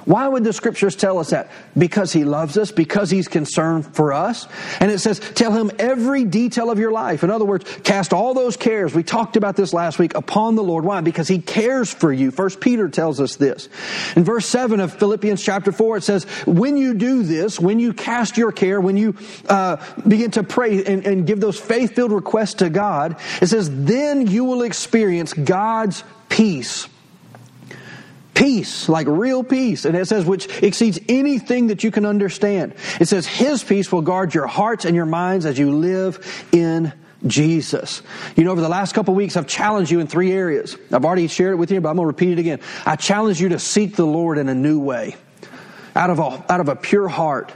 Why 0.06 0.28
would 0.28 0.44
the 0.44 0.52
scriptures 0.52 0.94
tell 0.94 1.18
us 1.18 1.30
that? 1.30 1.50
Because 1.76 2.12
he 2.12 2.24
loves 2.24 2.56
us, 2.56 2.70
because 2.70 3.10
he's 3.10 3.26
concerned 3.26 3.94
for 3.96 4.12
us. 4.12 4.46
And 4.78 4.88
it 4.88 5.00
says, 5.00 5.18
tell 5.18 5.52
him 5.52 5.72
every 5.80 6.24
detail 6.24 6.70
of 6.70 6.78
your 6.78 6.92
life. 6.92 7.24
In 7.24 7.30
other 7.30 7.44
words, 7.44 7.64
cast 7.82 8.12
all 8.12 8.32
those 8.32 8.56
cares. 8.56 8.94
We 8.94 9.02
talked 9.02 9.36
about 9.36 9.56
this 9.56 9.74
last 9.74 9.98
week 9.98 10.14
upon 10.14 10.54
the 10.54 10.62
Lord. 10.62 10.84
Why? 10.84 11.00
Because 11.00 11.26
he 11.26 11.40
cares 11.40 11.92
for 11.92 12.12
you. 12.12 12.30
First 12.30 12.60
Peter 12.60 12.88
tells 12.88 13.20
us 13.20 13.34
this. 13.34 13.68
In 14.14 14.22
verse 14.22 14.46
7 14.46 14.78
of 14.78 14.92
Philippians 14.92 15.42
chapter 15.42 15.72
4, 15.72 15.96
it 15.96 16.04
says, 16.04 16.22
when 16.46 16.76
you 16.76 16.94
do 16.94 17.24
this, 17.24 17.58
when 17.58 17.80
you 17.80 17.92
cast 17.92 18.36
your 18.36 18.52
care, 18.52 18.80
when 18.80 18.96
you 18.96 19.16
uh, 19.48 19.84
begin 20.06 20.30
to 20.32 20.44
pray 20.44 20.84
and, 20.84 21.04
and 21.04 21.26
give 21.26 21.40
those 21.40 21.58
faith 21.58 21.96
filled 21.96 22.12
requests 22.12 22.54
to 22.54 22.70
God, 22.70 23.16
it 23.42 23.48
says, 23.48 23.84
then 23.84 24.28
you 24.28 24.44
will 24.44 24.62
experience 24.62 25.32
God's 25.32 26.04
peace 26.28 26.86
peace, 28.36 28.88
like 28.88 29.08
real 29.08 29.42
peace. 29.42 29.84
And 29.84 29.96
it 29.96 30.06
says, 30.06 30.24
which 30.24 30.62
exceeds 30.62 31.00
anything 31.08 31.68
that 31.68 31.82
you 31.82 31.90
can 31.90 32.06
understand. 32.06 32.74
It 33.00 33.08
says, 33.08 33.26
His 33.26 33.64
peace 33.64 33.90
will 33.90 34.02
guard 34.02 34.34
your 34.34 34.46
hearts 34.46 34.84
and 34.84 34.94
your 34.94 35.06
minds 35.06 35.46
as 35.46 35.58
you 35.58 35.72
live 35.72 36.46
in 36.52 36.92
Jesus. 37.26 38.02
You 38.36 38.44
know, 38.44 38.52
over 38.52 38.60
the 38.60 38.68
last 38.68 38.94
couple 38.94 39.14
weeks, 39.14 39.36
I've 39.36 39.46
challenged 39.46 39.90
you 39.90 40.00
in 40.00 40.06
three 40.06 40.32
areas. 40.32 40.76
I've 40.92 41.04
already 41.04 41.26
shared 41.26 41.54
it 41.54 41.56
with 41.56 41.72
you, 41.72 41.80
but 41.80 41.88
I'm 41.88 41.96
going 41.96 42.04
to 42.04 42.08
repeat 42.08 42.32
it 42.32 42.38
again. 42.38 42.60
I 42.84 42.96
challenge 42.96 43.40
you 43.40 43.48
to 43.48 43.58
seek 43.58 43.96
the 43.96 44.06
Lord 44.06 44.38
in 44.38 44.48
a 44.48 44.54
new 44.54 44.78
way, 44.78 45.16
out 45.94 46.10
of 46.10 46.18
a, 46.18 46.52
out 46.52 46.60
of 46.60 46.68
a 46.68 46.76
pure 46.76 47.08
heart 47.08 47.52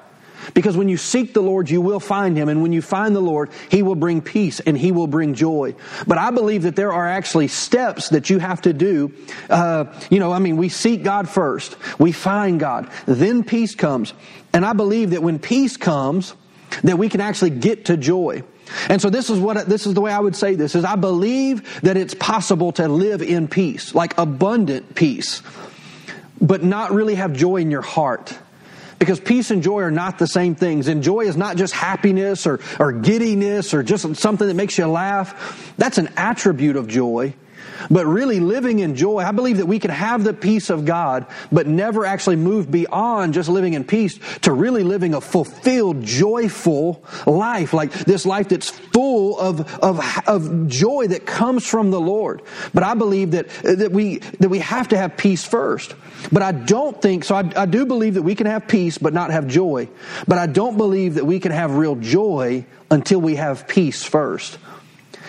because 0.54 0.76
when 0.76 0.88
you 0.88 0.96
seek 0.96 1.34
the 1.34 1.42
Lord, 1.42 1.70
you 1.70 1.80
will 1.80 2.00
find 2.00 2.36
Him. 2.36 2.48
And 2.48 2.62
when 2.62 2.72
you 2.72 2.82
find 2.82 3.14
the 3.14 3.20
Lord, 3.20 3.50
He 3.70 3.82
will 3.82 3.94
bring 3.94 4.20
peace 4.20 4.60
and 4.60 4.76
He 4.76 4.92
will 4.92 5.06
bring 5.06 5.34
joy. 5.34 5.74
But 6.06 6.18
I 6.18 6.30
believe 6.30 6.62
that 6.62 6.76
there 6.76 6.92
are 6.92 7.06
actually 7.06 7.48
steps 7.48 8.10
that 8.10 8.30
you 8.30 8.38
have 8.38 8.62
to 8.62 8.72
do. 8.72 9.12
Uh, 9.48 9.86
you 10.10 10.18
know, 10.18 10.32
I 10.32 10.38
mean, 10.38 10.56
we 10.56 10.68
seek 10.68 11.02
God 11.02 11.28
first, 11.28 11.76
we 11.98 12.12
find 12.12 12.60
God, 12.60 12.90
then 13.06 13.44
peace 13.44 13.74
comes. 13.74 14.12
And 14.52 14.64
I 14.64 14.72
believe 14.72 15.10
that 15.10 15.22
when 15.22 15.38
peace 15.38 15.76
comes, 15.76 16.34
that 16.82 16.98
we 16.98 17.08
can 17.08 17.20
actually 17.20 17.50
get 17.50 17.86
to 17.86 17.96
joy. 17.96 18.42
And 18.88 19.02
so 19.02 19.10
this 19.10 19.30
is 19.30 19.38
what 19.38 19.68
this 19.68 19.86
is 19.86 19.94
the 19.94 20.00
way 20.00 20.12
I 20.12 20.20
would 20.20 20.36
say 20.36 20.54
this 20.54 20.74
is 20.74 20.84
I 20.84 20.96
believe 20.96 21.80
that 21.82 21.96
it's 21.96 22.14
possible 22.14 22.72
to 22.72 22.88
live 22.88 23.22
in 23.22 23.48
peace, 23.48 23.94
like 23.94 24.16
abundant 24.16 24.94
peace, 24.94 25.42
but 26.40 26.62
not 26.62 26.92
really 26.92 27.16
have 27.16 27.32
joy 27.32 27.56
in 27.56 27.70
your 27.70 27.82
heart. 27.82 28.38
Because 29.00 29.18
peace 29.18 29.50
and 29.50 29.62
joy 29.62 29.80
are 29.80 29.90
not 29.90 30.18
the 30.18 30.26
same 30.26 30.54
things. 30.54 30.86
And 30.86 31.02
joy 31.02 31.22
is 31.22 31.36
not 31.36 31.56
just 31.56 31.72
happiness 31.72 32.46
or, 32.46 32.60
or 32.78 32.92
giddiness 32.92 33.74
or 33.74 33.82
just 33.82 34.14
something 34.16 34.46
that 34.46 34.54
makes 34.54 34.78
you 34.78 34.86
laugh. 34.86 35.74
That's 35.78 35.98
an 35.98 36.10
attribute 36.16 36.76
of 36.76 36.86
joy. 36.86 37.34
But 37.90 38.06
really 38.06 38.40
living 38.40 38.80
in 38.80 38.96
joy, 38.96 39.20
I 39.20 39.32
believe 39.32 39.58
that 39.58 39.66
we 39.66 39.78
can 39.78 39.90
have 39.90 40.24
the 40.24 40.34
peace 40.34 40.70
of 40.70 40.84
God, 40.84 41.26
but 41.50 41.66
never 41.66 42.04
actually 42.04 42.36
move 42.36 42.70
beyond 42.70 43.34
just 43.34 43.48
living 43.48 43.74
in 43.74 43.84
peace 43.84 44.18
to 44.42 44.52
really 44.52 44.82
living 44.82 45.14
a 45.14 45.20
fulfilled, 45.20 46.02
joyful 46.02 47.04
life, 47.26 47.72
like 47.72 47.92
this 47.92 48.26
life 48.26 48.48
that's 48.48 48.70
full 48.70 49.38
of, 49.38 49.60
of, 49.82 50.00
of 50.26 50.68
joy 50.68 51.06
that 51.08 51.26
comes 51.26 51.66
from 51.66 51.90
the 51.90 52.00
Lord. 52.00 52.42
But 52.74 52.82
I 52.82 52.94
believe 52.94 53.32
that, 53.32 53.48
that 53.62 53.92
we, 53.92 54.18
that 54.18 54.48
we 54.48 54.58
have 54.58 54.88
to 54.88 54.96
have 54.96 55.16
peace 55.16 55.44
first. 55.44 55.94
But 56.32 56.42
I 56.42 56.52
don't 56.52 57.00
think, 57.00 57.24
so 57.24 57.34
I, 57.34 57.50
I 57.56 57.66
do 57.66 57.86
believe 57.86 58.14
that 58.14 58.22
we 58.22 58.34
can 58.34 58.46
have 58.46 58.68
peace 58.68 58.98
but 58.98 59.14
not 59.14 59.30
have 59.30 59.46
joy. 59.46 59.88
But 60.26 60.38
I 60.38 60.46
don't 60.46 60.76
believe 60.76 61.14
that 61.14 61.24
we 61.24 61.40
can 61.40 61.52
have 61.52 61.76
real 61.76 61.96
joy 61.96 62.66
until 62.90 63.20
we 63.20 63.36
have 63.36 63.68
peace 63.68 64.02
first 64.02 64.58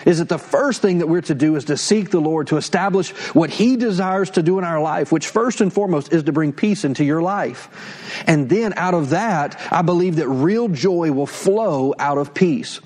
is 0.06 0.18
that 0.18 0.28
the 0.28 0.38
first 0.38 0.82
thing 0.82 0.98
that 0.98 1.06
we're 1.06 1.20
to 1.22 1.34
do 1.34 1.56
is 1.56 1.66
to 1.66 1.76
seek 1.76 2.10
the 2.10 2.20
Lord 2.20 2.48
to 2.48 2.56
establish 2.56 3.10
what 3.34 3.50
He 3.50 3.76
desires 3.76 4.30
to 4.30 4.42
do 4.42 4.58
in 4.58 4.64
our 4.64 4.80
life, 4.80 5.12
which 5.12 5.26
first 5.26 5.60
and 5.60 5.72
foremost 5.72 6.12
is 6.12 6.24
to 6.24 6.32
bring 6.32 6.52
peace 6.52 6.84
into 6.84 7.04
your 7.04 7.22
life. 7.22 8.22
And 8.26 8.48
then 8.48 8.74
out 8.76 8.94
of 8.94 9.10
that, 9.10 9.60
I 9.70 9.82
believe 9.82 10.16
that 10.16 10.28
real 10.28 10.68
joy 10.68 11.12
will 11.12 11.26
flow 11.26 11.94
out 11.98 12.18
of 12.18 12.34
peace. 12.34 12.80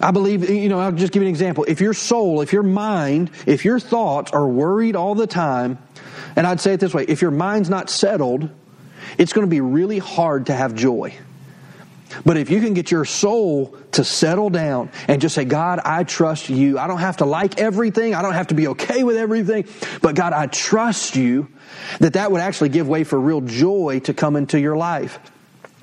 I 0.00 0.10
believe, 0.10 0.48
you 0.48 0.68
know, 0.68 0.78
I'll 0.78 0.92
just 0.92 1.12
give 1.12 1.22
you 1.22 1.28
an 1.28 1.32
example. 1.32 1.64
If 1.66 1.80
your 1.80 1.94
soul, 1.94 2.42
if 2.42 2.52
your 2.52 2.62
mind, 2.62 3.30
if 3.46 3.64
your 3.64 3.80
thoughts 3.80 4.32
are 4.32 4.46
worried 4.46 4.94
all 4.94 5.14
the 5.14 5.26
time, 5.26 5.78
and 6.36 6.46
I'd 6.46 6.60
say 6.60 6.74
it 6.74 6.80
this 6.80 6.92
way 6.92 7.04
if 7.04 7.22
your 7.22 7.30
mind's 7.30 7.70
not 7.70 7.88
settled, 7.88 8.50
it's 9.18 9.32
going 9.32 9.46
to 9.46 9.50
be 9.50 9.60
really 9.60 9.98
hard 9.98 10.46
to 10.46 10.54
have 10.54 10.74
joy. 10.74 11.14
But 12.24 12.36
if 12.36 12.50
you 12.50 12.60
can 12.60 12.74
get 12.74 12.90
your 12.90 13.04
soul 13.04 13.76
to 13.92 14.04
settle 14.04 14.50
down 14.50 14.90
and 15.08 15.20
just 15.20 15.34
say, 15.34 15.44
God, 15.44 15.80
I 15.84 16.04
trust 16.04 16.48
you. 16.48 16.78
I 16.78 16.86
don't 16.86 16.98
have 16.98 17.18
to 17.18 17.24
like 17.24 17.58
everything. 17.58 18.14
I 18.14 18.22
don't 18.22 18.34
have 18.34 18.48
to 18.48 18.54
be 18.54 18.68
okay 18.68 19.04
with 19.04 19.16
everything. 19.16 19.66
But 20.02 20.14
God, 20.14 20.32
I 20.32 20.46
trust 20.46 21.16
you 21.16 21.48
that 22.00 22.14
that 22.14 22.32
would 22.32 22.40
actually 22.40 22.70
give 22.70 22.88
way 22.88 23.04
for 23.04 23.18
real 23.20 23.40
joy 23.40 24.00
to 24.04 24.14
come 24.14 24.36
into 24.36 24.58
your 24.58 24.76
life. 24.76 25.18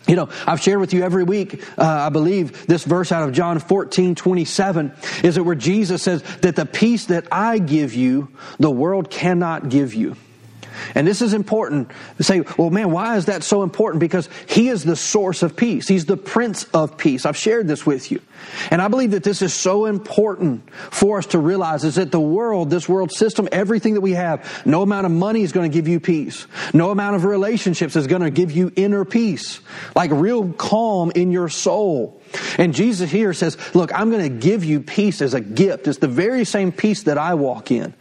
You 0.08 0.18
know, 0.18 0.30
I've 0.46 0.60
shared 0.60 0.82
with 0.82 0.94
you 0.94 1.04
every 1.04 1.24
week, 1.24 1.64
uh, 1.78 1.84
I 1.84 2.10
believe, 2.10 2.68
this 2.68 2.84
verse 2.84 3.14
out 3.14 3.28
of 3.28 3.34
John 3.34 3.60
14, 3.60 4.16
27, 4.16 4.92
is 5.24 5.38
it 5.38 5.46
where 5.46 5.56
Jesus 5.56 6.04
says 6.04 6.22
that 6.42 6.58
the 6.58 6.66
peace 6.66 7.06
that 7.06 7.28
I 7.32 7.58
give 7.58 7.94
you, 7.94 8.30
the 8.60 8.70
world 8.70 9.10
cannot 9.10 9.70
give 9.70 9.94
you. 9.94 10.18
And 10.96 11.08
this 11.08 11.22
is 11.22 11.34
important 11.34 11.92
to 12.18 12.24
say, 12.24 12.42
well, 12.58 12.70
man, 12.70 12.92
why 12.92 13.18
is 13.18 13.26
that 13.26 13.44
so 13.44 13.64
important? 13.64 14.00
Because 14.00 14.30
he 14.48 14.70
is 14.70 14.84
the 14.84 14.96
source 14.96 15.44
of 15.44 15.56
peace. 15.56 15.88
He's 15.88 16.06
the 16.06 16.18
prince 16.18 16.66
of 16.74 16.98
peace. 16.98 17.26
I've 17.26 17.38
shared 17.38 17.68
this 17.68 17.86
with 17.86 18.12
you. 18.12 18.22
And 18.72 18.82
I 18.82 18.88
believe 18.88 19.12
that 19.12 19.24
this 19.24 19.42
is 19.42 19.54
so 19.54 19.86
important 19.86 20.70
for 20.92 21.18
us 21.18 21.28
to 21.28 21.40
realize 21.40 21.84
is 21.84 21.96
that 21.96 22.12
the 22.12 22.20
world, 22.20 22.70
this 22.70 22.90
world 22.90 23.12
system, 23.12 23.48
everything 23.52 23.94
that 23.94 24.02
we 24.02 24.12
have, 24.12 24.66
no 24.66 24.82
amount 24.82 25.06
of 25.06 25.12
money 25.12 25.44
is 25.44 25.52
going 25.52 25.70
to 25.70 25.74
give 25.74 25.88
you 25.88 26.00
peace. 26.00 26.46
No 26.74 26.92
amount 26.92 27.16
of 27.16 27.26
relationships 27.26 27.96
is 27.96 28.08
going 28.08 28.22
to 28.22 28.32
give 28.32 28.52
you 28.52 28.72
inner 28.76 29.06
peace, 29.06 29.62
like 29.96 30.12
real 30.12 30.52
calm 30.54 31.12
in 31.16 31.32
your 31.32 31.50
soul. 31.50 32.22
And 32.58 32.74
Jesus 32.74 33.12
here 33.12 33.34
says, 33.34 33.58
look, 33.76 33.94
I'm 33.94 34.10
going 34.10 34.24
to 34.24 34.48
give 34.48 34.66
you 34.66 34.82
peace 34.82 35.22
as 35.22 35.34
a 35.34 35.42
gift. 35.42 35.88
It's 35.88 36.00
the 36.00 36.08
very 36.08 36.46
same 36.46 36.72
peace 36.72 37.04
that 37.04 37.18
I 37.18 37.36
walk 37.36 37.72
in. 37.72 37.94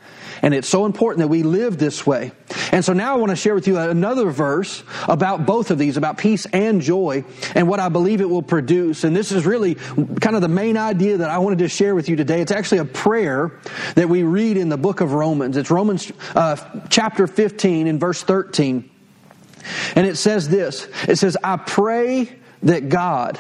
And 0.42 0.52
it's 0.54 0.68
so 0.68 0.86
important 0.86 1.20
that 1.20 1.28
we 1.28 1.44
live 1.44 1.78
this 1.78 2.04
way. 2.04 2.32
And 2.72 2.84
so 2.84 2.92
now 2.92 3.14
I 3.14 3.18
want 3.18 3.30
to 3.30 3.36
share 3.36 3.54
with 3.54 3.68
you 3.68 3.78
another 3.78 4.30
verse 4.30 4.82
about 5.08 5.46
both 5.46 5.70
of 5.70 5.78
these, 5.78 5.96
about 5.96 6.18
peace 6.18 6.46
and 6.46 6.80
joy, 6.80 7.24
and 7.54 7.68
what 7.68 7.78
I 7.78 7.88
believe 7.88 8.20
it 8.20 8.28
will 8.28 8.42
produce. 8.42 9.04
And 9.04 9.14
this 9.14 9.30
is 9.30 9.46
really 9.46 9.76
kind 9.76 10.34
of 10.34 10.42
the 10.42 10.48
main 10.48 10.76
idea 10.76 11.18
that 11.18 11.30
I 11.30 11.38
wanted 11.38 11.60
to 11.60 11.68
share 11.68 11.94
with 11.94 12.08
you 12.08 12.16
today. 12.16 12.40
It's 12.40 12.50
actually 12.50 12.78
a 12.78 12.84
prayer 12.84 13.60
that 13.94 14.08
we 14.08 14.24
read 14.24 14.56
in 14.56 14.68
the 14.68 14.76
book 14.76 15.00
of 15.00 15.12
Romans. 15.12 15.56
It's 15.56 15.70
Romans 15.70 16.10
uh, 16.34 16.56
chapter 16.90 17.28
15 17.28 17.86
and 17.86 18.00
verse 18.00 18.22
13. 18.22 18.90
And 19.94 20.06
it 20.06 20.16
says 20.16 20.48
this 20.48 20.88
It 21.06 21.18
says, 21.18 21.36
I 21.44 21.56
pray 21.56 22.36
that 22.64 22.88
God, 22.88 23.38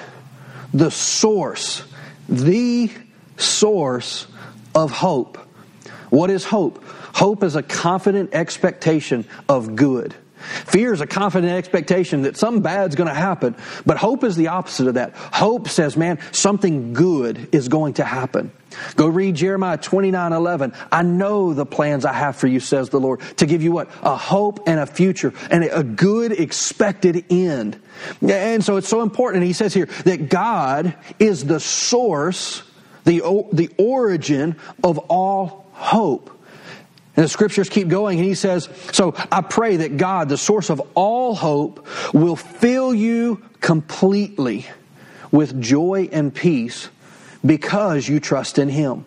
the 0.72 0.90
source, 0.90 1.82
the 2.28 2.90
source 3.36 4.28
of 4.74 4.92
hope, 4.92 5.38
what 6.12 6.28
is 6.28 6.44
hope? 6.44 6.84
Hope 7.14 7.42
is 7.42 7.56
a 7.56 7.62
confident 7.62 8.34
expectation 8.34 9.24
of 9.48 9.76
good. 9.76 10.14
Fear 10.36 10.92
is 10.92 11.00
a 11.00 11.06
confident 11.06 11.54
expectation 11.54 12.22
that 12.22 12.36
something 12.36 12.60
bad's 12.60 12.96
going 12.96 13.08
to 13.08 13.14
happen, 13.14 13.56
but 13.86 13.96
hope 13.96 14.22
is 14.22 14.36
the 14.36 14.48
opposite 14.48 14.88
of 14.88 14.94
that. 14.94 15.14
Hope 15.14 15.68
says, 15.68 15.96
man, 15.96 16.18
something 16.30 16.92
good 16.92 17.48
is 17.52 17.68
going 17.68 17.94
to 17.94 18.04
happen. 18.04 18.52
Go 18.94 19.06
read 19.06 19.36
Jeremiah 19.36 19.78
29 19.78 20.34
11. 20.34 20.74
I 20.92 21.02
know 21.02 21.54
the 21.54 21.64
plans 21.64 22.04
I 22.04 22.12
have 22.12 22.36
for 22.36 22.46
you, 22.46 22.60
says 22.60 22.90
the 22.90 23.00
Lord, 23.00 23.22
to 23.38 23.46
give 23.46 23.62
you 23.62 23.72
what? 23.72 23.88
A 24.02 24.14
hope 24.14 24.68
and 24.68 24.80
a 24.80 24.86
future 24.86 25.32
and 25.50 25.64
a 25.64 25.82
good 25.82 26.32
expected 26.32 27.24
end. 27.30 27.80
And 28.20 28.62
so 28.62 28.76
it's 28.76 28.88
so 28.88 29.00
important. 29.00 29.44
He 29.44 29.54
says 29.54 29.72
here 29.72 29.86
that 30.04 30.28
God 30.28 30.94
is 31.18 31.46
the 31.46 31.58
source, 31.58 32.62
the, 33.04 33.20
the 33.50 33.70
origin 33.78 34.56
of 34.84 34.98
all 34.98 35.61
hope. 35.82 36.30
And 37.14 37.24
the 37.24 37.28
scriptures 37.28 37.68
keep 37.68 37.88
going, 37.88 38.18
and 38.18 38.26
he 38.26 38.34
says, 38.34 38.70
So 38.92 39.14
I 39.30 39.42
pray 39.42 39.78
that 39.78 39.98
God, 39.98 40.28
the 40.30 40.38
source 40.38 40.70
of 40.70 40.80
all 40.94 41.34
hope, 41.34 41.86
will 42.14 42.36
fill 42.36 42.94
you 42.94 43.42
completely 43.60 44.66
with 45.30 45.60
joy 45.60 46.08
and 46.10 46.34
peace 46.34 46.88
because 47.44 48.08
you 48.08 48.20
trust 48.20 48.58
in 48.58 48.68
him. 48.68 49.04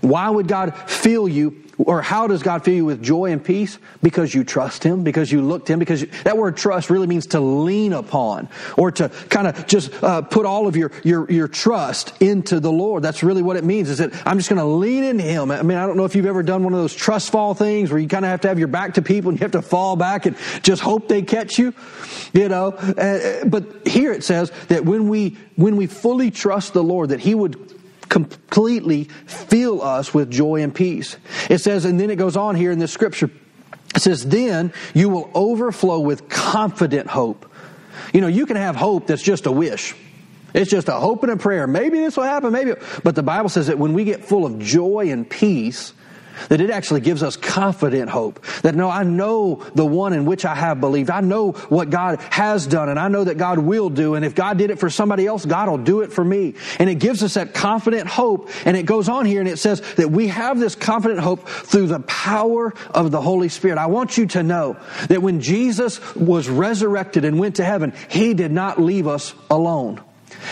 Why 0.00 0.28
would 0.28 0.48
God 0.48 0.74
fill 0.76 1.28
you 1.28 1.62
or 1.78 2.00
how 2.00 2.26
does 2.26 2.42
God 2.42 2.64
fill 2.64 2.74
you 2.74 2.84
with 2.84 3.02
joy 3.02 3.32
and 3.32 3.44
peace? 3.44 3.78
Because 4.02 4.34
you 4.34 4.44
trust 4.44 4.82
Him, 4.82 5.04
because 5.04 5.30
you 5.30 5.42
look 5.42 5.66
to 5.66 5.74
Him, 5.74 5.78
because 5.78 6.02
you, 6.02 6.08
that 6.24 6.36
word 6.36 6.56
trust 6.56 6.88
really 6.88 7.06
means 7.06 7.26
to 7.28 7.40
lean 7.40 7.92
upon 7.92 8.48
or 8.76 8.90
to 8.92 9.08
kind 9.28 9.46
of 9.46 9.66
just 9.66 9.92
uh, 10.02 10.22
put 10.22 10.46
all 10.46 10.66
of 10.66 10.76
your, 10.76 10.90
your, 11.04 11.30
your 11.30 11.48
trust 11.48 12.14
into 12.20 12.60
the 12.60 12.72
Lord. 12.72 13.02
That's 13.02 13.22
really 13.22 13.42
what 13.42 13.56
it 13.56 13.64
means 13.64 13.90
is 13.90 13.98
that 13.98 14.12
I'm 14.26 14.38
just 14.38 14.48
going 14.48 14.58
to 14.58 14.64
lean 14.64 15.04
into 15.04 15.24
Him. 15.24 15.50
I 15.50 15.62
mean, 15.62 15.76
I 15.76 15.86
don't 15.86 15.96
know 15.96 16.04
if 16.04 16.14
you've 16.16 16.26
ever 16.26 16.42
done 16.42 16.64
one 16.64 16.72
of 16.72 16.78
those 16.78 16.94
trust 16.94 17.30
fall 17.30 17.54
things 17.54 17.90
where 17.90 18.00
you 18.00 18.08
kind 18.08 18.24
of 18.24 18.30
have 18.30 18.40
to 18.42 18.48
have 18.48 18.58
your 18.58 18.68
back 18.68 18.94
to 18.94 19.02
people 19.02 19.28
and 19.28 19.38
you 19.38 19.44
have 19.44 19.52
to 19.52 19.62
fall 19.62 19.96
back 19.96 20.26
and 20.26 20.36
just 20.62 20.80
hope 20.80 21.08
they 21.08 21.22
catch 21.22 21.58
you, 21.58 21.74
you 22.32 22.48
know. 22.48 22.68
Uh, 22.68 23.44
but 23.44 23.86
here 23.86 24.12
it 24.12 24.24
says 24.24 24.50
that 24.68 24.84
when 24.84 25.08
we, 25.08 25.36
when 25.56 25.76
we 25.76 25.86
fully 25.86 26.30
trust 26.30 26.72
the 26.72 26.82
Lord, 26.82 27.10
that 27.10 27.20
He 27.20 27.34
would 27.34 27.76
completely 28.08 29.04
fill 29.26 29.82
us 29.82 30.14
with 30.14 30.30
joy 30.30 30.62
and 30.62 30.74
peace. 30.74 31.16
It 31.50 31.58
says, 31.58 31.84
and 31.84 31.98
then 31.98 32.10
it 32.10 32.16
goes 32.16 32.36
on 32.36 32.54
here 32.54 32.70
in 32.70 32.78
this 32.78 32.92
scripture. 32.92 33.30
It 33.94 34.00
says, 34.02 34.26
then 34.26 34.72
you 34.94 35.08
will 35.08 35.30
overflow 35.34 36.00
with 36.00 36.28
confident 36.28 37.08
hope. 37.08 37.50
You 38.12 38.20
know, 38.20 38.26
you 38.26 38.46
can 38.46 38.56
have 38.56 38.76
hope 38.76 39.06
that's 39.06 39.22
just 39.22 39.46
a 39.46 39.52
wish. 39.52 39.94
It's 40.54 40.70
just 40.70 40.88
a 40.88 40.92
hope 40.92 41.22
and 41.22 41.32
a 41.32 41.36
prayer. 41.36 41.66
Maybe 41.66 42.00
this 42.00 42.16
will 42.16 42.24
happen, 42.24 42.52
maybe. 42.52 42.74
But 43.02 43.14
the 43.14 43.22
Bible 43.22 43.48
says 43.48 43.66
that 43.66 43.78
when 43.78 43.92
we 43.92 44.04
get 44.04 44.24
full 44.24 44.46
of 44.46 44.58
joy 44.58 45.10
and 45.10 45.28
peace, 45.28 45.92
that 46.48 46.60
it 46.60 46.70
actually 46.70 47.00
gives 47.00 47.22
us 47.22 47.36
confident 47.36 48.10
hope. 48.10 48.44
That 48.62 48.74
no, 48.74 48.90
I 48.90 49.02
know 49.02 49.62
the 49.74 49.86
one 49.86 50.12
in 50.12 50.24
which 50.24 50.44
I 50.44 50.54
have 50.54 50.80
believed. 50.80 51.10
I 51.10 51.20
know 51.20 51.52
what 51.52 51.90
God 51.90 52.20
has 52.30 52.66
done 52.66 52.88
and 52.88 52.98
I 52.98 53.08
know 53.08 53.24
that 53.24 53.38
God 53.38 53.58
will 53.58 53.90
do. 53.90 54.14
And 54.14 54.24
if 54.24 54.34
God 54.34 54.58
did 54.58 54.70
it 54.70 54.78
for 54.78 54.90
somebody 54.90 55.26
else, 55.26 55.44
God 55.44 55.68
will 55.68 55.78
do 55.78 56.00
it 56.00 56.12
for 56.12 56.24
me. 56.24 56.54
And 56.78 56.90
it 56.90 56.96
gives 56.96 57.22
us 57.22 57.34
that 57.34 57.54
confident 57.54 58.06
hope. 58.08 58.50
And 58.64 58.76
it 58.76 58.84
goes 58.84 59.08
on 59.08 59.26
here 59.26 59.40
and 59.40 59.48
it 59.48 59.58
says 59.58 59.80
that 59.94 60.10
we 60.10 60.28
have 60.28 60.58
this 60.58 60.74
confident 60.74 61.20
hope 61.20 61.48
through 61.48 61.86
the 61.86 62.00
power 62.00 62.74
of 62.90 63.10
the 63.10 63.20
Holy 63.20 63.48
Spirit. 63.48 63.78
I 63.78 63.86
want 63.86 64.16
you 64.18 64.26
to 64.28 64.42
know 64.42 64.76
that 65.08 65.22
when 65.22 65.40
Jesus 65.40 66.14
was 66.14 66.48
resurrected 66.48 67.24
and 67.24 67.38
went 67.38 67.56
to 67.56 67.64
heaven, 67.64 67.92
He 68.08 68.34
did 68.34 68.52
not 68.52 68.80
leave 68.80 69.06
us 69.06 69.34
alone. 69.50 70.02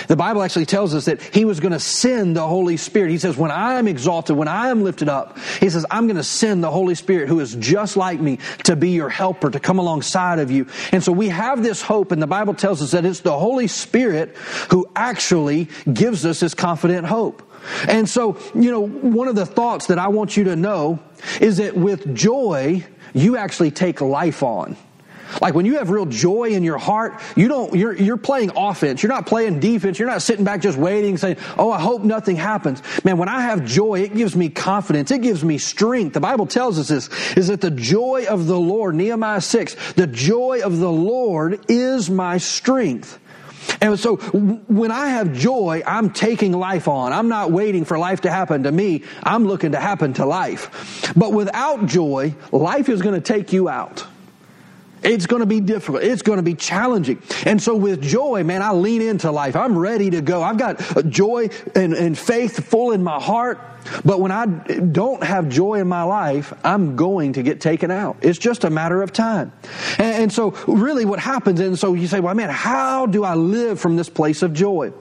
The 0.09 0.17
Bible 0.17 0.43
actually 0.43 0.67
tells 0.67 0.95
us 0.95 1.05
that 1.07 1.23
he 1.23 1.45
was 1.45 1.61
going 1.61 1.73
to 1.73 1.81
send 1.81 2.37
the 2.37 2.47
Holy 2.47 2.77
Spirit. 2.77 3.11
He 3.11 3.19
says, 3.19 3.37
when 3.37 3.51
I 3.51 3.75
am 3.75 3.89
exalted, 3.89 4.37
when 4.37 4.49
I 4.49 4.69
am 4.69 4.83
lifted 4.83 5.09
up, 5.09 5.39
he 5.61 5.71
says, 5.71 5.87
I'm 5.91 6.07
going 6.07 6.17
to 6.17 6.25
send 6.25 6.63
the 6.63 6.71
Holy 6.71 6.95
Spirit 6.95 7.29
who 7.29 7.41
is 7.41 7.55
just 7.57 7.97
like 7.97 8.21
me 8.21 8.39
to 8.65 8.77
be 8.77 8.91
your 8.91 9.09
helper, 9.09 9.51
to 9.51 9.61
come 9.61 9.79
alongside 9.79 10.39
of 10.39 10.51
you. 10.51 10.67
And 10.93 11.03
so 11.03 11.13
we 11.13 11.29
have 11.29 11.63
this 11.63 11.83
hope, 11.83 12.13
and 12.13 12.23
the 12.23 12.27
Bible 12.27 12.55
tells 12.55 12.83
us 12.83 12.93
that 12.93 13.05
it's 13.05 13.21
the 13.21 13.39
Holy 13.39 13.67
Spirit 13.67 14.37
who 14.71 14.89
actually 14.97 15.69
gives 15.93 16.25
us 16.27 16.41
this 16.41 16.55
confident 16.55 17.07
hope. 17.07 17.43
And 17.89 18.09
so, 18.09 18.39
you 18.55 18.71
know, 18.71 18.87
one 18.87 19.29
of 19.29 19.37
the 19.37 19.47
thoughts 19.47 19.87
that 19.87 19.99
I 19.99 20.09
want 20.09 20.37
you 20.37 20.45
to 20.45 20.57
know 20.57 20.99
is 21.41 21.57
that 21.57 21.77
with 21.77 22.15
joy, 22.15 22.85
you 23.15 23.37
actually 23.37 23.71
take 23.71 24.01
life 24.01 24.43
on. 24.43 24.77
Like 25.41 25.55
when 25.55 25.67
you 25.67 25.79
have 25.79 25.91
real 25.91 26.07
joy 26.07 26.51
in 26.51 26.63
your 26.63 26.79
heart, 26.79 27.21
you 27.37 27.49
don't, 27.49 27.75
you're, 27.75 27.95
you're 27.95 28.17
playing 28.17 28.53
offense. 28.57 29.03
You're 29.03 29.13
not 29.13 29.27
playing 29.27 29.61
defense. 29.61 29.99
You're 29.99 30.09
not 30.09 30.23
sitting 30.23 30.45
back 30.45 30.61
just 30.61 30.79
waiting 30.79 31.17
saying, 31.17 31.37
Oh, 31.59 31.71
I 31.71 31.81
hope 31.81 32.03
nothing 32.03 32.37
happens. 32.37 32.83
Man, 33.05 33.19
when 33.19 33.29
I 33.29 33.43
have 33.43 33.65
joy, 33.65 34.01
it 34.01 34.15
gives 34.15 34.37
me 34.37 34.49
confidence. 34.49 35.11
It 35.11 35.23
gives 35.23 35.45
me 35.45 35.59
strength. 35.59 36.15
The 36.15 36.21
Bible 36.21 36.47
tells 36.47 36.79
us 36.79 36.89
this, 36.89 37.09
is 37.37 37.49
that 37.49 37.61
the 37.61 37.71
joy 37.71 38.27
of 38.29 38.47
the 38.47 38.59
Lord, 38.59 38.95
Nehemiah 38.95 39.41
6, 39.41 39.93
the 39.95 40.07
joy 40.07 40.61
of 40.65 40.79
the 40.79 40.91
Lord 40.91 41.65
is 41.69 42.11
my 42.11 42.39
strength. 42.39 43.19
And 43.81 43.99
so 43.99 44.17
when 44.17 44.91
I 44.91 45.09
have 45.09 45.33
joy, 45.33 45.83
I'm 45.87 46.11
taking 46.11 46.53
life 46.53 46.89
on. 46.89 47.13
I'm 47.13 47.29
not 47.29 47.51
waiting 47.51 47.85
for 47.85 47.99
life 47.99 48.23
to 48.23 48.31
happen 48.31 48.65
to 48.65 48.73
me. 48.73 49.05
I'm 49.23 49.47
looking 49.47 49.73
to 49.73 49.81
happen 49.81 50.13
to 50.15 50.27
life. 50.27 51.13
But 51.17 51.33
without 51.33 51.87
joy, 51.87 52.35
life 52.53 52.89
is 52.89 53.03
going 53.03 53.15
to 53.15 53.21
take 53.21 53.53
you 53.53 53.69
out. 53.69 54.07
It's 55.05 55.27
going 55.27 55.41
to 55.41 55.47
be 55.47 55.61
difficult. 55.61 56.03
It's 56.03 56.23
going 56.23 56.39
to 56.39 56.43
be 56.43 56.55
challenging. 56.55 57.23
And 57.45 57.63
so 57.63 57.77
with 57.77 58.03
joy, 58.03 58.43
man, 58.43 58.63
I 58.63 58.73
lean 58.73 59.03
into 59.03 59.31
life. 59.31 59.55
I'm 59.55 59.77
ready 59.79 60.11
to 60.11 60.23
go. 60.23 60.43
I've 60.43 60.59
got 60.59 60.81
joy 61.09 61.51
and, 61.75 61.93
and 61.93 62.19
faith 62.19 62.65
full 62.65 62.93
in 62.93 63.03
my 63.03 63.21
heart. 63.21 63.61
But 64.03 64.19
when 64.19 64.33
I 64.33 64.47
don't 64.47 65.23
have 65.23 65.51
joy 65.51 65.75
in 65.75 65.89
my 65.89 66.05
life, 66.05 66.55
I'm 66.65 66.97
going 66.97 67.35
to 67.35 67.43
get 67.43 67.61
taken 67.61 67.91
out. 67.91 68.17
It's 68.23 68.39
just 68.39 68.65
a 68.65 68.71
matter 68.71 69.03
of 69.03 69.13
time. 69.13 69.53
And, 69.99 70.23
and 70.23 70.33
so 70.33 70.53
really 70.67 71.05
what 71.05 71.19
happens, 71.19 71.61
and 71.61 71.79
so 71.79 71.93
you 71.93 72.07
say, 72.07 72.21
well, 72.21 72.35
man, 72.35 72.49
how 72.49 73.05
do 73.05 73.25
I 73.25 73.35
live 73.35 73.79
from 73.79 73.97
this 73.97 74.09
place 74.09 74.43
of 74.43 74.55
joy? 74.55 74.93